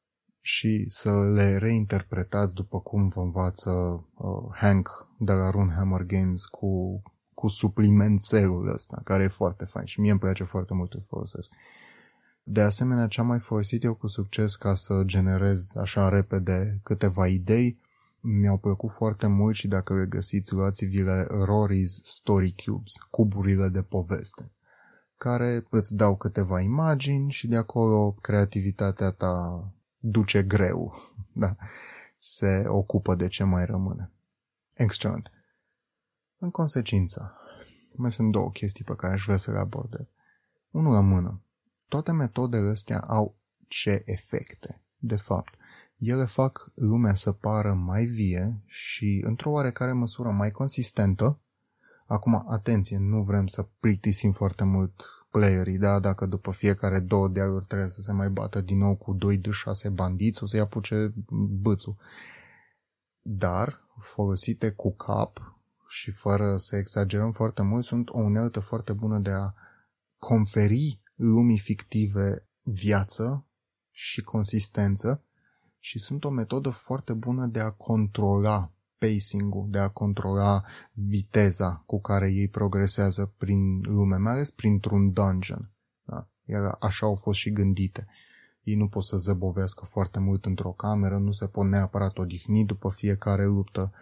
și 0.40 0.84
să 0.88 1.30
le 1.34 1.56
reinterpretați 1.56 2.54
după 2.54 2.80
cum 2.80 3.08
vă 3.08 3.20
învață 3.20 3.70
uh, 3.70 4.54
Hank 4.54 4.88
de 5.18 5.32
la 5.32 5.50
Runehammer 5.50 6.02
Games 6.02 6.44
cu, 6.44 7.02
cu 7.42 7.48
suplimentelul 7.48 8.72
ăsta, 8.72 9.00
care 9.04 9.22
e 9.22 9.28
foarte 9.28 9.64
fain 9.64 9.86
și 9.86 10.00
mie 10.00 10.10
îmi 10.10 10.20
place 10.20 10.44
foarte 10.44 10.74
mult 10.74 10.90
să 10.92 10.98
folosesc. 11.08 11.50
De 12.42 12.60
asemenea, 12.60 13.06
ce 13.06 13.20
am 13.20 13.26
mai 13.26 13.38
folosit 13.38 13.84
eu 13.84 13.94
cu 13.94 14.06
succes 14.06 14.56
ca 14.56 14.74
să 14.74 15.02
generez 15.04 15.76
așa 15.76 16.08
repede 16.08 16.80
câteva 16.82 17.26
idei, 17.26 17.80
mi-au 18.20 18.58
plăcut 18.58 18.90
foarte 18.90 19.26
mult 19.26 19.54
și 19.54 19.68
dacă 19.68 19.94
le 19.94 20.06
găsiți, 20.06 20.52
luați-vi-le 20.52 21.26
Rory's 21.26 22.02
Story 22.02 22.54
Cubes, 22.64 22.92
cuburile 23.10 23.68
de 23.68 23.82
poveste, 23.82 24.52
care 25.16 25.66
îți 25.70 25.96
dau 25.96 26.16
câteva 26.16 26.60
imagini 26.60 27.30
și 27.30 27.46
de 27.46 27.56
acolo 27.56 28.12
creativitatea 28.20 29.10
ta 29.10 29.66
duce 29.98 30.42
greu, 30.42 30.94
da, 31.42 31.56
se 32.18 32.64
ocupă 32.66 33.14
de 33.14 33.28
ce 33.28 33.44
mai 33.44 33.64
rămâne. 33.64 34.10
Excelent. 34.72 35.30
În 36.42 36.50
consecință, 36.50 37.34
mai 37.96 38.12
sunt 38.12 38.32
două 38.32 38.50
chestii 38.50 38.84
pe 38.84 38.94
care 38.94 39.12
aș 39.12 39.24
vrea 39.24 39.36
să 39.36 39.50
le 39.50 39.58
abordez. 39.58 40.10
Unul 40.70 40.92
la 40.92 41.00
mână. 41.00 41.42
Toate 41.88 42.12
metodele 42.12 42.70
astea 42.70 43.00
au 43.00 43.34
ce 43.68 44.02
efecte, 44.04 44.82
de 44.96 45.16
fapt. 45.16 45.54
Ele 45.96 46.24
fac 46.24 46.70
lumea 46.74 47.14
să 47.14 47.32
pară 47.32 47.72
mai 47.72 48.04
vie 48.04 48.62
și, 48.66 49.22
într-o 49.24 49.50
oarecare 49.50 49.92
măsură, 49.92 50.30
mai 50.30 50.50
consistentă. 50.50 51.38
Acum, 52.06 52.44
atenție, 52.48 52.98
nu 52.98 53.22
vrem 53.22 53.46
să 53.46 53.68
plictisim 53.80 54.30
foarte 54.30 54.64
mult 54.64 55.02
playerii, 55.30 55.78
da? 55.78 55.98
Dacă 55.98 56.26
după 56.26 56.50
fiecare 56.50 57.00
două 57.00 57.28
dealuri 57.28 57.66
trebuie 57.66 57.88
să 57.88 58.00
se 58.00 58.12
mai 58.12 58.28
bată 58.28 58.60
din 58.60 58.78
nou 58.78 58.96
cu 58.96 59.12
2 59.12 59.36
de 59.36 59.50
6 59.50 59.88
bandiți, 59.88 60.42
o 60.42 60.46
să-i 60.46 60.60
apuce 60.60 61.12
bățul. 61.60 61.96
Dar, 63.20 63.80
folosite 63.98 64.70
cu 64.70 64.94
cap 64.94 65.52
și 65.92 66.10
fără 66.10 66.56
să 66.56 66.76
exagerăm 66.76 67.30
foarte 67.30 67.62
mult, 67.62 67.84
sunt 67.84 68.08
o 68.08 68.18
unealtă 68.18 68.60
foarte 68.60 68.92
bună 68.92 69.18
de 69.18 69.30
a 69.30 69.52
conferi 70.18 71.00
lumii 71.14 71.58
fictive 71.58 72.46
viață 72.62 73.46
și 73.90 74.22
consistență 74.22 75.24
și 75.78 75.98
sunt 75.98 76.24
o 76.24 76.30
metodă 76.30 76.70
foarte 76.70 77.12
bună 77.12 77.46
de 77.46 77.60
a 77.60 77.70
controla 77.70 78.72
pacing-ul, 78.98 79.66
de 79.70 79.78
a 79.78 79.88
controla 79.88 80.64
viteza 80.92 81.82
cu 81.86 82.00
care 82.00 82.30
ei 82.30 82.48
progresează 82.48 83.34
prin 83.36 83.80
lume, 83.80 84.16
mai 84.16 84.32
ales 84.32 84.50
printr-un 84.50 85.12
dungeon. 85.12 85.70
Da? 86.04 86.28
Iar 86.44 86.76
așa 86.80 87.06
au 87.06 87.14
fost 87.14 87.38
și 87.38 87.50
gândite. 87.50 88.06
Ei 88.62 88.74
nu 88.74 88.88
pot 88.88 89.04
să 89.04 89.16
zăbovească 89.16 89.84
foarte 89.84 90.18
mult 90.18 90.44
într-o 90.44 90.72
cameră, 90.72 91.18
nu 91.18 91.32
se 91.32 91.46
pot 91.46 91.66
neapărat 91.66 92.18
odihni 92.18 92.64
după 92.64 92.90
fiecare 92.90 93.44
luptă, 93.44 93.92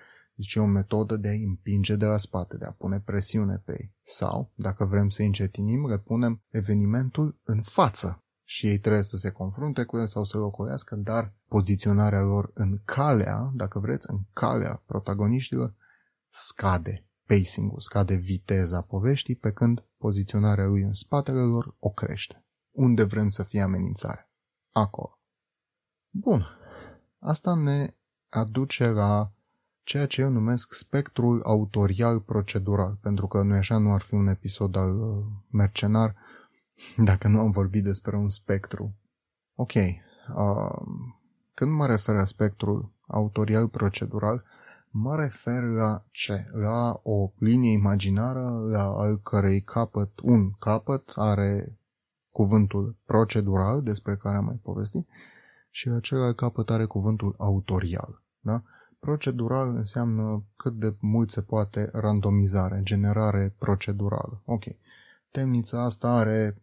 deci 0.40 0.54
e 0.54 0.60
o 0.60 0.66
metodă 0.66 1.16
de 1.16 1.28
a 1.28 1.32
împinge 1.32 1.96
de 1.96 2.06
la 2.06 2.16
spate, 2.16 2.56
de 2.56 2.64
a 2.64 2.72
pune 2.72 3.00
presiune 3.00 3.62
pe 3.64 3.72
ei. 3.72 3.94
Sau, 4.02 4.52
dacă 4.54 4.84
vrem 4.84 5.08
să 5.08 5.22
încetinim, 5.22 5.86
le 5.86 5.98
punem 5.98 6.42
evenimentul 6.48 7.40
în 7.44 7.62
față 7.62 8.24
și 8.44 8.66
ei 8.66 8.78
trebuie 8.78 9.02
să 9.02 9.16
se 9.16 9.30
confrunte 9.30 9.84
cu 9.84 9.98
el 9.98 10.06
sau 10.06 10.24
să-l 10.24 10.42
ocolească, 10.42 10.96
dar 10.96 11.34
poziționarea 11.48 12.22
lor 12.22 12.50
în 12.54 12.80
calea, 12.84 13.50
dacă 13.54 13.78
vreți, 13.78 14.10
în 14.10 14.18
calea 14.32 14.82
protagoniștilor, 14.86 15.74
scade 16.28 17.04
pacing-ul, 17.26 17.80
scade 17.80 18.14
viteza 18.14 18.80
poveștii, 18.80 19.36
pe 19.36 19.52
când 19.52 19.84
poziționarea 19.98 20.66
lui 20.66 20.82
în 20.82 20.92
spatele 20.92 21.40
lor 21.40 21.76
o 21.78 21.90
crește. 21.90 22.44
Unde 22.70 23.02
vrem 23.02 23.28
să 23.28 23.42
fie 23.42 23.60
amenințare? 23.60 24.30
Acolo. 24.70 25.18
Bun. 26.10 26.46
Asta 27.18 27.54
ne 27.54 27.94
aduce 28.28 28.88
la 28.88 29.32
ceea 29.82 30.06
ce 30.06 30.20
eu 30.20 30.28
numesc 30.28 30.74
spectrul 30.74 31.42
autorial 31.42 32.20
procedural, 32.20 32.98
pentru 33.00 33.26
că 33.26 33.42
nu 33.42 33.54
așa 33.54 33.78
nu 33.78 33.92
ar 33.92 34.00
fi 34.00 34.14
un 34.14 34.26
episod 34.26 34.76
al 34.76 35.00
uh, 35.00 35.24
mercenar 35.50 36.16
dacă 36.96 37.28
nu 37.28 37.40
am 37.40 37.50
vorbit 37.50 37.82
despre 37.82 38.16
un 38.16 38.28
spectru. 38.28 38.94
Ok, 39.54 39.72
uh, 39.74 40.82
când 41.54 41.72
mă 41.72 41.86
refer 41.86 42.14
la 42.14 42.24
spectrul 42.24 42.92
autorial 43.06 43.68
procedural, 43.68 44.44
mă 44.90 45.16
refer 45.16 45.62
la 45.62 46.04
ce? 46.10 46.46
La 46.52 47.00
o 47.02 47.30
linie 47.38 47.72
imaginară 47.72 48.48
la 48.70 48.82
al 48.82 49.20
cărei 49.20 49.62
capăt, 49.62 50.10
un 50.22 50.50
capăt 50.50 51.12
are 51.14 51.78
cuvântul 52.32 52.96
procedural 53.04 53.82
despre 53.82 54.16
care 54.16 54.36
am 54.36 54.44
mai 54.44 54.60
povestit 54.62 55.08
și 55.70 55.88
la 55.88 56.00
celălalt 56.00 56.36
capăt 56.36 56.70
are 56.70 56.84
cuvântul 56.84 57.34
autorial. 57.38 58.22
Da? 58.40 58.62
Procedural 59.00 59.76
înseamnă 59.76 60.44
cât 60.56 60.72
de 60.72 60.94
mult 61.00 61.30
se 61.30 61.42
poate 61.42 61.90
randomizare, 61.92 62.80
generare 62.82 63.54
procedurală. 63.58 64.42
Ok. 64.44 64.64
Temnița 65.30 65.82
asta 65.82 66.08
are 66.08 66.62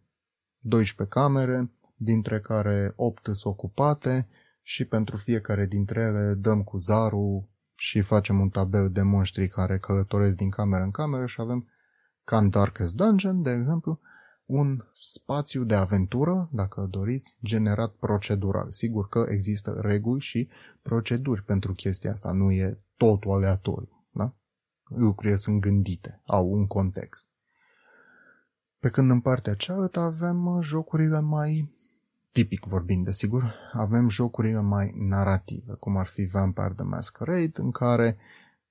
12 0.58 1.16
camere, 1.16 1.70
dintre 1.96 2.40
care 2.40 2.92
8 2.96 3.24
sunt 3.24 3.44
ocupate 3.44 4.28
și 4.62 4.84
pentru 4.84 5.16
fiecare 5.16 5.66
dintre 5.66 6.00
ele 6.00 6.34
dăm 6.34 6.62
cu 6.62 6.78
zarul 6.78 7.48
și 7.74 8.00
facem 8.00 8.40
un 8.40 8.48
tabel 8.48 8.90
de 8.90 9.02
monștri 9.02 9.48
care 9.48 9.78
călătoresc 9.78 10.36
din 10.36 10.50
cameră 10.50 10.82
în 10.82 10.90
cameră 10.90 11.26
și 11.26 11.40
avem 11.40 11.68
ca 12.24 12.38
în 12.38 12.50
Darkest 12.50 12.94
Dungeon, 12.94 13.42
de 13.42 13.50
exemplu, 13.50 14.00
un 14.48 14.84
spațiu 15.00 15.64
de 15.64 15.74
aventură, 15.74 16.48
dacă 16.52 16.86
doriți, 16.90 17.36
generat 17.44 17.92
procedural. 17.92 18.70
Sigur 18.70 19.08
că 19.08 19.26
există 19.28 19.78
reguli 19.80 20.20
și 20.20 20.48
proceduri 20.82 21.42
pentru 21.42 21.72
chestia 21.72 22.10
asta, 22.10 22.32
nu 22.32 22.50
e 22.50 22.78
totul 22.96 23.30
aleatoriu. 23.30 24.04
Da? 24.10 24.34
Lucrurile 24.84 25.36
sunt 25.36 25.60
gândite, 25.60 26.22
au 26.26 26.52
un 26.52 26.66
context. 26.66 27.26
Pe 28.78 28.88
când 28.88 29.10
în 29.10 29.20
partea 29.20 29.54
cealaltă 29.54 30.00
avem 30.00 30.46
uh, 30.46 30.64
jocurile 30.64 31.20
mai 31.20 31.70
tipic 32.32 32.64
vorbind, 32.64 33.04
desigur, 33.04 33.54
avem 33.72 34.08
jocurile 34.08 34.60
mai 34.60 34.94
narrative, 34.96 35.72
cum 35.72 35.96
ar 35.96 36.06
fi 36.06 36.24
Vampire 36.24 36.72
the 36.76 36.84
Masquerade, 36.84 37.52
în 37.54 37.70
care 37.70 38.16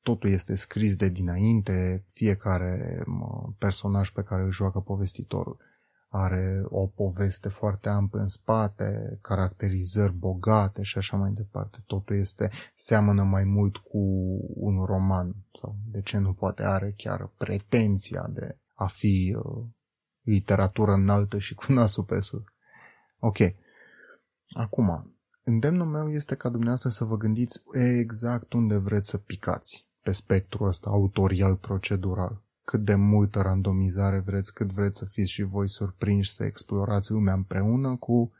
totul 0.08 0.30
este 0.30 0.56
scris 0.56 0.96
de 0.96 1.10
dinainte, 1.10 2.04
fiecare 2.14 3.04
personaj 3.58 4.10
pe 4.10 4.24
care 4.24 4.42
îl 4.44 4.52
joacă 4.52 4.80
povestitorul 4.80 5.58
are 6.10 6.64
o 6.66 6.88
poveste 6.88 7.50
foarte 7.50 7.90
amplă 7.90 8.22
în 8.22 8.28
spate, 8.28 9.20
caracterizări 9.22 10.14
bogate 10.14 10.82
și 10.82 10.98
așa 10.98 11.18
mai 11.18 11.32
departe. 11.32 11.84
Totul 11.86 12.16
este, 12.16 12.50
seamănă 12.76 13.24
mai 13.24 13.44
mult 13.44 13.78
cu 13.78 13.98
un 14.54 14.86
roman 14.86 15.36
sau 15.60 15.76
de 15.92 16.02
ce 16.02 16.18
nu 16.18 16.34
poate 16.34 16.64
are 16.64 16.94
chiar 16.98 17.32
pretenția 17.38 18.28
de 18.30 18.58
a 18.74 18.88
fi 18.88 19.38
uh, 19.38 19.66
literatură 20.22 20.92
înaltă 20.92 21.38
și 21.38 21.56
cu 21.56 21.72
nasul 21.72 22.04
pe 22.04 22.22
sus. 22.22 22.44
Ok. 23.20 23.38
Acum, 24.50 25.18
îndemnul 25.44 25.88
meu 25.88 26.10
este 26.10 26.36
ca 26.36 26.50
dumneavoastră 26.50 26.90
să 26.90 27.04
vă 27.04 27.18
gândiți 27.18 27.62
exact 27.72 28.54
unde 28.54 28.78
vreți 28.78 29.10
să 29.10 29.18
picați 29.18 29.87
pe 30.08 30.14
spectrul 30.14 30.68
ăsta 30.68 30.90
autorial 30.90 31.56
procedural. 31.56 32.42
Cât 32.64 32.86
de 32.86 32.96
multă 32.96 33.42
randomizare 33.42 34.20
vreți, 34.20 34.54
cât 34.54 34.74
vreți 34.74 34.98
să 34.98 35.06
fiți 35.06 35.32
și 35.32 35.44
voi 35.44 35.70
surprinși 35.70 36.34
să 36.34 36.44
explorați 36.44 37.12
lumea 37.12 37.34
împreună 37.34 37.96
cu 37.96 38.32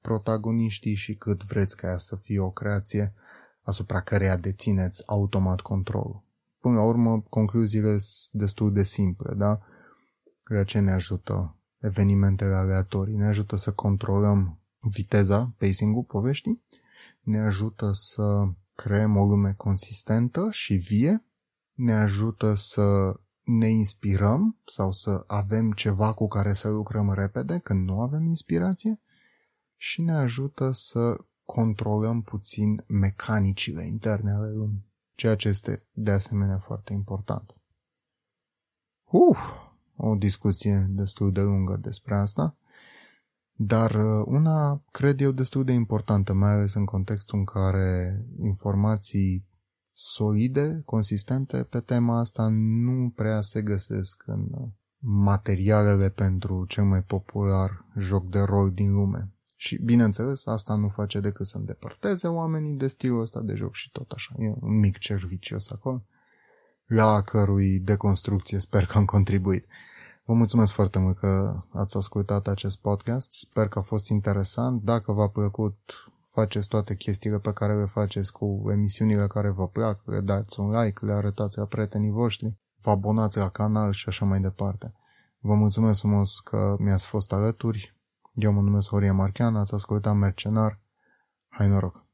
protagoniștii 0.00 0.94
și 0.94 1.14
cât 1.14 1.44
vreți 1.44 1.76
ca 1.76 1.86
ea 1.86 1.96
să 1.96 2.16
fie 2.16 2.40
o 2.40 2.50
creație 2.50 3.14
asupra 3.62 4.00
căreia 4.00 4.36
dețineți 4.36 5.02
automat 5.06 5.60
controlul. 5.60 6.22
Până 6.60 6.74
la 6.74 6.82
urmă, 6.82 7.24
concluziile 7.28 7.98
sunt 7.98 8.42
destul 8.42 8.72
de 8.72 8.82
simple, 8.82 9.34
da? 9.34 9.60
Ceea 10.48 10.64
ce 10.64 10.78
ne 10.78 10.92
ajută 10.92 11.56
evenimentele 11.78 12.54
aleatorii, 12.54 13.16
ne 13.16 13.26
ajută 13.26 13.56
să 13.56 13.72
controlăm 13.72 14.58
viteza, 14.80 15.52
pacing-ul 15.58 16.02
poveștii, 16.02 16.62
ne 17.20 17.38
ajută 17.38 17.90
să 17.92 18.48
creăm 18.76 19.16
o 19.16 19.24
lume 19.24 19.54
consistentă 19.56 20.48
și 20.50 20.74
vie, 20.74 21.24
ne 21.72 21.92
ajută 21.92 22.54
să 22.54 23.14
ne 23.42 23.68
inspirăm 23.68 24.58
sau 24.66 24.92
să 24.92 25.24
avem 25.26 25.72
ceva 25.72 26.12
cu 26.12 26.28
care 26.28 26.52
să 26.52 26.68
lucrăm 26.68 27.12
repede 27.12 27.58
când 27.58 27.88
nu 27.88 28.00
avem 28.00 28.26
inspirație 28.26 29.00
și 29.76 30.02
ne 30.02 30.12
ajută 30.12 30.70
să 30.72 31.24
controlăm 31.44 32.22
puțin 32.22 32.84
mecanicile 32.86 33.86
interne 33.86 34.30
ale 34.30 34.50
lumii, 34.50 34.86
ceea 35.14 35.36
ce 35.36 35.48
este 35.48 35.86
de 35.92 36.10
asemenea 36.10 36.58
foarte 36.58 36.92
important. 36.92 37.56
Uf, 39.04 39.38
o 39.96 40.14
discuție 40.14 40.86
destul 40.90 41.32
de 41.32 41.40
lungă 41.40 41.76
despre 41.76 42.16
asta, 42.16 42.56
dar 43.56 43.94
uh, 43.94 44.24
una, 44.26 44.82
cred 44.90 45.20
eu, 45.20 45.30
destul 45.30 45.64
de 45.64 45.72
importantă, 45.72 46.32
mai 46.32 46.50
ales 46.50 46.74
în 46.74 46.84
contextul 46.84 47.38
în 47.38 47.44
care 47.44 48.24
informații 48.42 49.46
solide, 49.92 50.82
consistente 50.84 51.62
pe 51.62 51.80
tema 51.80 52.18
asta 52.18 52.48
nu 52.50 53.12
prea 53.14 53.40
se 53.40 53.62
găsesc 53.62 54.22
în 54.26 54.46
uh, 54.50 54.68
materialele 54.98 56.08
pentru 56.10 56.64
cel 56.68 56.84
mai 56.84 57.02
popular 57.02 57.84
joc 57.98 58.30
de 58.30 58.40
rol 58.40 58.70
din 58.70 58.92
lume. 58.92 59.30
Și, 59.56 59.82
bineînțeles, 59.82 60.46
asta 60.46 60.74
nu 60.74 60.88
face 60.88 61.20
decât 61.20 61.46
să 61.46 61.56
îndepărteze 61.56 62.26
oamenii 62.26 62.74
de 62.74 62.86
stilul 62.86 63.20
ăsta 63.20 63.40
de 63.40 63.54
joc 63.54 63.74
și 63.74 63.90
tot 63.90 64.10
așa. 64.10 64.34
E 64.38 64.54
un 64.60 64.78
mic 64.78 64.98
cervicios 64.98 65.70
acolo, 65.70 66.04
la 66.86 67.22
cărui 67.22 67.80
deconstrucție 67.80 68.58
sper 68.58 68.86
că 68.86 68.98
am 68.98 69.04
contribuit. 69.04 69.66
Vă 70.26 70.32
mulțumesc 70.32 70.72
foarte 70.72 70.98
mult 70.98 71.18
că 71.18 71.60
ați 71.72 71.96
ascultat 71.96 72.46
acest 72.46 72.76
podcast. 72.76 73.32
Sper 73.32 73.68
că 73.68 73.78
a 73.78 73.82
fost 73.82 74.08
interesant. 74.08 74.82
Dacă 74.82 75.12
v-a 75.12 75.28
plăcut, 75.28 75.78
faceți 76.22 76.68
toate 76.68 76.96
chestiile 76.96 77.38
pe 77.38 77.52
care 77.52 77.78
le 77.78 77.84
faceți 77.84 78.32
cu 78.32 78.64
emisiunile 78.70 79.26
care 79.26 79.50
vă 79.50 79.68
plac, 79.68 80.00
le 80.04 80.20
dați 80.20 80.60
un 80.60 80.70
like, 80.70 81.04
le 81.04 81.12
arătați 81.12 81.58
la 81.58 81.64
prietenii 81.64 82.10
voștri, 82.10 82.58
vă 82.80 82.90
abonați 82.90 83.38
la 83.38 83.48
canal 83.48 83.92
și 83.92 84.08
așa 84.08 84.24
mai 84.24 84.40
departe. 84.40 84.94
Vă 85.38 85.54
mulțumesc 85.54 85.98
frumos 85.98 86.40
că 86.40 86.76
mi-ați 86.78 87.06
fost 87.06 87.32
alături. 87.32 87.96
Eu 88.34 88.52
mă 88.52 88.60
numesc 88.60 88.88
Horia 88.88 89.12
Marchean, 89.12 89.56
ați 89.56 89.74
ascultat 89.74 90.14
Mercenar. 90.14 90.80
Hai 91.48 91.68
noroc! 91.68 92.05